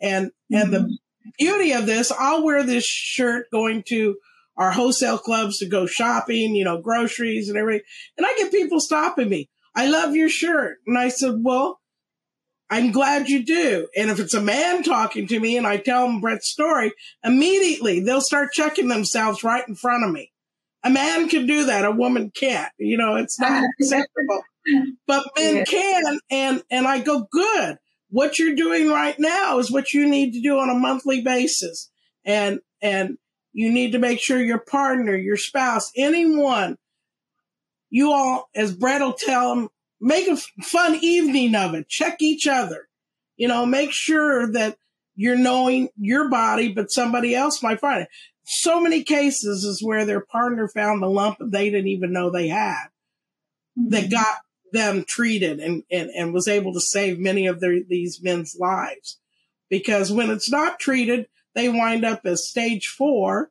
And 0.00 0.28
mm-hmm. 0.28 0.54
and 0.56 0.72
the 0.72 0.78
mm-hmm 0.78 0.92
beauty 1.38 1.72
of 1.72 1.86
this, 1.86 2.12
I'll 2.12 2.44
wear 2.44 2.62
this 2.62 2.84
shirt 2.84 3.50
going 3.50 3.82
to 3.88 4.16
our 4.56 4.70
wholesale 4.70 5.18
clubs 5.18 5.58
to 5.58 5.66
go 5.66 5.86
shopping, 5.86 6.54
you 6.54 6.64
know, 6.64 6.80
groceries 6.80 7.48
and 7.48 7.56
everything. 7.56 7.86
And 8.16 8.26
I 8.26 8.34
get 8.36 8.52
people 8.52 8.80
stopping 8.80 9.28
me. 9.28 9.48
I 9.74 9.88
love 9.88 10.14
your 10.14 10.28
shirt. 10.28 10.78
And 10.86 10.98
I 10.98 11.08
said, 11.08 11.36
well, 11.42 11.80
I'm 12.68 12.92
glad 12.92 13.28
you 13.28 13.44
do. 13.44 13.88
And 13.96 14.10
if 14.10 14.20
it's 14.20 14.34
a 14.34 14.40
man 14.40 14.82
talking 14.82 15.26
to 15.28 15.40
me 15.40 15.56
and 15.56 15.66
I 15.66 15.78
tell 15.78 16.06
them 16.06 16.20
Brett's 16.20 16.50
story, 16.50 16.92
immediately 17.24 18.00
they'll 18.00 18.20
start 18.20 18.52
checking 18.52 18.88
themselves 18.88 19.42
right 19.42 19.66
in 19.66 19.74
front 19.74 20.04
of 20.04 20.12
me. 20.12 20.32
A 20.84 20.90
man 20.90 21.28
can 21.28 21.46
do 21.46 21.66
that. 21.66 21.84
A 21.84 21.90
woman 21.90 22.30
can't. 22.34 22.72
You 22.78 22.96
know, 22.96 23.16
it's 23.16 23.40
not 23.40 23.64
acceptable. 23.80 24.42
But 25.06 25.24
men 25.36 25.56
yeah. 25.56 25.64
can. 25.64 26.20
And, 26.30 26.62
and 26.70 26.86
I 26.86 27.00
go, 27.00 27.26
good 27.30 27.78
what 28.10 28.38
you're 28.38 28.56
doing 28.56 28.90
right 28.90 29.18
now 29.18 29.58
is 29.58 29.70
what 29.70 29.94
you 29.94 30.08
need 30.08 30.32
to 30.32 30.40
do 30.40 30.58
on 30.58 30.68
a 30.68 30.78
monthly 30.78 31.22
basis. 31.22 31.90
And, 32.24 32.60
and 32.82 33.16
you 33.52 33.72
need 33.72 33.92
to 33.92 33.98
make 33.98 34.20
sure 34.20 34.38
your 34.38 34.58
partner, 34.58 35.16
your 35.16 35.36
spouse, 35.36 35.90
anyone, 35.96 36.76
you 37.88 38.12
all, 38.12 38.48
as 38.54 38.74
Brett 38.74 39.00
will 39.00 39.14
tell 39.14 39.54
them, 39.54 39.68
make 40.00 40.28
a 40.28 40.36
fun 40.62 40.98
evening 41.00 41.54
of 41.54 41.74
it. 41.74 41.88
Check 41.88 42.16
each 42.20 42.46
other. 42.46 42.88
You 43.36 43.48
know, 43.48 43.64
make 43.64 43.92
sure 43.92 44.52
that 44.52 44.76
you're 45.14 45.36
knowing 45.36 45.88
your 45.96 46.28
body, 46.28 46.72
but 46.72 46.90
somebody 46.90 47.34
else 47.34 47.62
might 47.62 47.80
find 47.80 48.02
it. 48.02 48.08
So 48.44 48.80
many 48.80 49.02
cases 49.02 49.64
is 49.64 49.82
where 49.82 50.04
their 50.04 50.20
partner 50.20 50.68
found 50.68 51.02
the 51.02 51.08
lump 51.08 51.38
they 51.40 51.70
didn't 51.70 51.88
even 51.88 52.12
know 52.12 52.30
they 52.30 52.48
had 52.48 52.86
that 53.88 54.04
mm-hmm. 54.04 54.10
got 54.10 54.38
them 54.72 55.04
treated 55.06 55.60
and, 55.60 55.82
and, 55.90 56.10
and 56.10 56.32
was 56.32 56.48
able 56.48 56.72
to 56.72 56.80
save 56.80 57.18
many 57.18 57.46
of 57.46 57.60
their, 57.60 57.80
these 57.82 58.20
men's 58.22 58.56
lives. 58.58 59.18
Because 59.68 60.10
when 60.10 60.30
it's 60.30 60.50
not 60.50 60.78
treated, 60.78 61.26
they 61.54 61.68
wind 61.68 62.04
up 62.04 62.22
as 62.24 62.48
stage 62.48 62.88
four, 62.88 63.50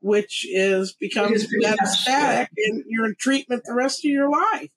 which 0.00 0.46
is 0.50 0.92
becomes 0.92 1.46
metastatic 1.46 2.48
and 2.56 2.84
you're 2.86 3.06
in 3.06 3.14
treatment 3.18 3.62
the 3.64 3.74
rest 3.74 4.04
of 4.04 4.10
your 4.10 4.30
life. 4.30 4.70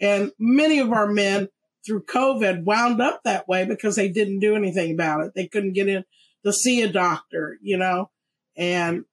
And 0.00 0.32
many 0.38 0.78
of 0.78 0.92
our 0.92 1.06
men 1.06 1.48
through 1.84 2.04
COVID 2.04 2.64
wound 2.64 3.00
up 3.00 3.22
that 3.24 3.48
way 3.48 3.64
because 3.64 3.96
they 3.96 4.08
didn't 4.08 4.40
do 4.40 4.54
anything 4.54 4.92
about 4.92 5.24
it. 5.24 5.32
They 5.34 5.46
couldn't 5.46 5.74
get 5.74 5.88
in 5.88 6.04
to 6.44 6.52
see 6.52 6.82
a 6.82 6.88
doctor, 6.88 7.58
you 7.62 7.76
know, 7.76 8.10
and 8.56 9.04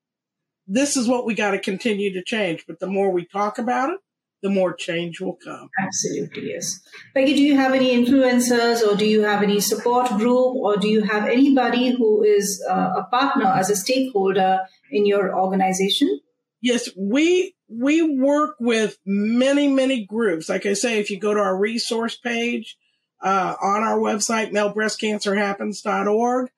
this 0.67 0.97
is 0.97 1.07
what 1.07 1.25
we 1.25 1.33
got 1.33 1.51
to 1.51 1.59
continue 1.59 2.13
to 2.13 2.23
change. 2.23 2.65
But 2.67 2.79
the 2.79 2.87
more 2.87 3.11
we 3.11 3.25
talk 3.25 3.57
about 3.57 3.89
it, 3.89 3.99
the 4.41 4.50
more 4.50 4.73
change 4.73 5.19
will 5.19 5.38
come. 5.43 5.69
Absolutely, 5.80 6.50
yes. 6.52 6.80
Peggy, 7.13 7.34
do 7.34 7.41
you 7.41 7.56
have 7.56 7.73
any 7.73 7.95
influencers 7.95 8.88
or 8.88 8.95
do 8.95 9.06
you 9.06 9.23
have 9.23 9.41
any 9.41 9.60
support 9.60 10.10
group 10.10 10.56
or 10.56 10.78
do 10.78 10.88
you 10.88 11.02
have 11.02 11.28
anybody 11.28 11.95
who 11.95 12.23
is 12.23 12.63
uh, 12.69 12.93
a 12.97 13.04
partner 13.06 13.47
as 13.47 13.69
a 13.69 13.76
stakeholder 13.76 14.60
in 14.91 15.06
your 15.06 15.38
organization? 15.38 16.19
Yes, 16.62 16.89
we 16.97 17.56
we 17.69 18.02
work 18.02 18.56
with 18.60 18.97
many 19.06 19.67
many 19.67 20.06
groups. 20.06 20.50
Like 20.50 20.65
I 20.65 20.73
say, 20.73 21.00
if 21.00 21.10
you 21.10 21.19
go 21.19 21.34
to 21.34 21.39
our 21.39 21.58
resource 21.58 22.15
page 22.15 22.78
uh, 23.21 23.56
on 23.62 23.84
our 23.84 23.97
website, 23.97 24.52
malebreastcancerhappens.org, 24.52 26.50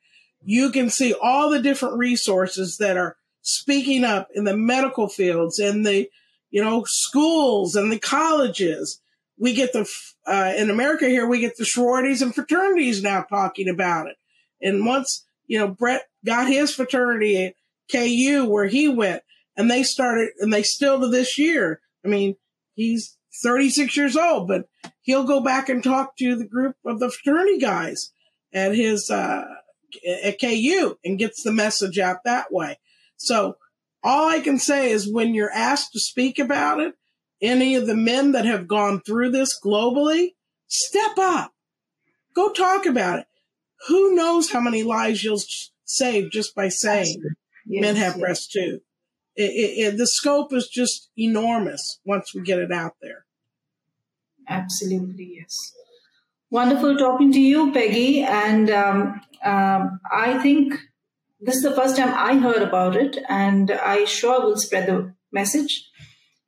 you 0.42 0.72
can 0.72 0.90
see 0.90 1.14
all 1.14 1.50
the 1.50 1.62
different 1.62 1.98
resources 1.98 2.78
that 2.78 2.98
are 2.98 3.18
speaking 3.42 4.04
up 4.04 4.28
in 4.34 4.44
the 4.44 4.56
medical 4.56 5.08
fields, 5.08 5.60
in 5.60 5.84
the 5.84 6.10
you 6.50 6.64
know, 6.64 6.84
schools 6.88 7.76
and 7.76 7.92
the 7.92 8.00
colleges. 8.00 9.02
We 9.38 9.54
get 9.54 9.74
the, 9.74 9.90
uh, 10.26 10.54
in 10.58 10.70
America 10.70 11.08
here, 11.08 11.28
we 11.28 11.40
get 11.40 11.58
the 11.58 11.66
sororities 11.66 12.22
and 12.22 12.34
fraternities 12.36 13.02
now 13.02 13.22
talking 13.24 13.70
about 13.70 14.08
it. 14.08 14.18
And 14.62 14.86
once, 14.86 15.26
you 15.48 15.58
know, 15.60 15.68
Brett 15.68 16.04
got 16.26 16.48
his 16.48 16.74
fraternity 16.74 17.46
at 17.46 17.56
KU 17.92 18.46
where 18.46 18.68
he 18.68 18.88
went 18.88 19.24
and 19.56 19.70
they 19.70 19.84
started, 19.84 20.30
and 20.40 20.54
they 20.54 20.64
still 20.64 21.00
to 21.00 21.08
this 21.08 21.38
year. 21.38 21.82
I 22.04 22.08
mean, 22.08 22.36
he's 22.76 23.18
36 23.44 23.96
years 23.96 24.18
old, 24.18 24.48
but 24.48 24.68
he'll 25.02 25.24
go 25.24 25.40
back 25.42 25.70
and 25.70 25.84
talk 25.84 26.18
to 26.18 26.36
the 26.36 26.48
group 26.48 26.76
of 26.86 27.00
the 27.00 27.10
fraternity 27.10 27.58
guys 27.58 28.12
at 28.54 28.76
his, 28.76 29.10
uh, 29.10 29.46
at 30.24 30.40
KU 30.40 30.98
and 31.04 31.18
gets 31.20 31.44
the 31.44 31.52
message 31.52 31.98
out 31.98 32.24
that 32.26 32.52
way. 32.52 32.78
So 33.18 33.58
all 34.04 34.30
I 34.30 34.40
can 34.40 34.60
say 34.60 34.92
is 34.92 35.12
when 35.12 35.34
you're 35.34 35.52
asked 35.52 35.94
to 35.94 36.00
speak 36.00 36.40
about 36.40 36.80
it, 36.80 36.94
any 37.42 37.76
of 37.76 37.88
the 37.88 37.96
men 37.96 38.34
that 38.34 38.46
have 38.46 38.68
gone 38.68 39.02
through 39.02 39.32
this 39.32 39.60
globally, 39.64 40.34
step 40.68 41.18
up. 41.18 41.54
Go 42.36 42.52
talk 42.52 42.86
about 42.86 43.20
it. 43.20 43.26
Who 43.88 44.16
knows 44.16 44.52
how 44.52 44.60
many 44.60 44.84
lives 44.84 45.24
you'll 45.24 45.42
save 45.86 46.32
just 46.32 46.54
by 46.54 46.70
saying 46.70 47.22
yes, 47.66 47.82
men 47.82 47.96
have 47.96 48.14
yes. 48.14 48.20
breasts 48.20 48.48
too. 48.48 48.82
It, 49.36 49.52
it, 49.52 49.86
it, 49.94 49.98
the 49.98 50.08
scope 50.08 50.54
is 50.54 50.68
just 50.68 51.10
enormous 51.18 52.00
once 52.06 52.34
we 52.36 52.42
get 52.42 52.60
it 52.60 52.72
out 52.72 52.96
there. 53.02 53.26
Absolutely, 54.48 55.36
yes. 55.38 55.74
Wonderful 56.52 56.98
talking 56.98 57.32
to 57.32 57.40
you, 57.40 57.72
Peggy. 57.72 58.24
And 58.24 58.70
um, 58.70 59.22
um, 59.44 60.00
I 60.12 60.40
think 60.42 60.74
this 61.40 61.56
is 61.56 61.64
the 61.64 61.76
first 61.76 61.98
time 61.98 62.14
I 62.16 62.38
heard 62.38 62.62
about 62.62 62.96
it, 62.96 63.18
and 63.28 63.72
I 63.72 64.06
sure 64.06 64.42
will 64.42 64.58
spread 64.58 64.88
the 64.88 65.14
message. 65.32 65.88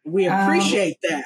We 0.03 0.27
um, 0.27 0.39
appreciate 0.39 0.97
um, 1.11 1.15
that, 1.17 1.25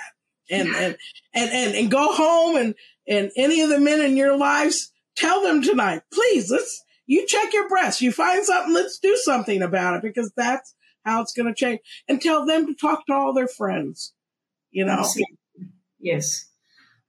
and, 0.49 0.67
and 0.69 0.97
and 1.33 1.51
and 1.51 1.75
and 1.75 1.91
go 1.91 2.13
home 2.13 2.55
and 2.57 2.75
and 3.07 3.31
any 3.35 3.61
of 3.61 3.69
the 3.69 3.79
men 3.79 4.01
in 4.01 4.17
your 4.17 4.37
lives 4.37 4.91
tell 5.15 5.41
them 5.41 5.61
tonight, 5.61 6.01
please. 6.13 6.51
Let's 6.51 6.83
you 7.07 7.25
check 7.27 7.53
your 7.53 7.69
breasts. 7.69 8.01
You 8.01 8.11
find 8.11 8.43
something, 8.43 8.73
let's 8.73 8.99
do 8.99 9.15
something 9.23 9.61
about 9.61 9.95
it 9.95 10.01
because 10.01 10.31
that's 10.35 10.73
how 11.03 11.21
it's 11.21 11.33
going 11.33 11.47
to 11.47 11.53
change. 11.53 11.79
And 12.07 12.21
tell 12.21 12.45
them 12.45 12.65
to 12.65 12.73
talk 12.73 13.05
to 13.07 13.13
all 13.13 13.33
their 13.33 13.47
friends. 13.47 14.13
You 14.71 14.85
know. 14.85 15.07
Yes. 15.99 16.49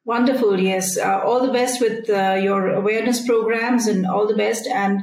Wonderful. 0.04 0.60
Yes. 0.60 0.96
Uh, 0.98 1.20
all 1.24 1.44
the 1.44 1.52
best 1.52 1.80
with 1.80 2.08
uh, 2.08 2.38
your 2.40 2.68
awareness 2.68 3.26
programs 3.26 3.86
and 3.86 4.06
all 4.06 4.26
the 4.26 4.36
best. 4.36 4.66
And 4.66 5.02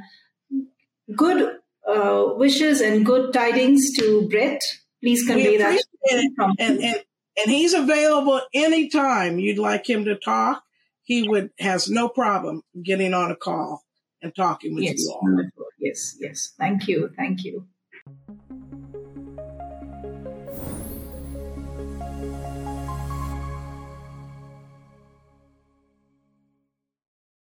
good 1.16 1.58
uh, 1.88 2.26
wishes 2.36 2.82
and 2.82 3.06
good 3.06 3.34
tidings 3.34 3.96
to 3.98 4.28
Brett. 4.30 4.62
Please 5.02 5.26
convey 5.26 5.58
that. 5.58 5.84
And, 6.10 6.38
and, 6.60 6.80
and, 6.80 7.04
and 7.38 7.52
he's 7.52 7.74
available 7.74 8.42
anytime 8.54 9.40
you'd 9.40 9.60
like 9.60 9.90
him 9.90 10.06
to 10.06 10.16
talk. 10.16 10.64
He 11.06 11.28
would 11.28 11.50
has 11.60 11.90
no 11.90 12.08
problem 12.08 12.62
getting 12.82 13.14
on 13.14 13.30
a 13.30 13.36
call 13.36 13.84
and 14.22 14.34
talking 14.34 14.74
with 14.74 14.86
yes, 14.86 14.96
you 15.00 15.12
all. 15.12 15.44
Yes, 15.80 16.16
yes. 16.20 16.54
Thank 16.58 16.88
you. 16.88 17.10
Thank 17.18 17.44
you. 17.44 17.68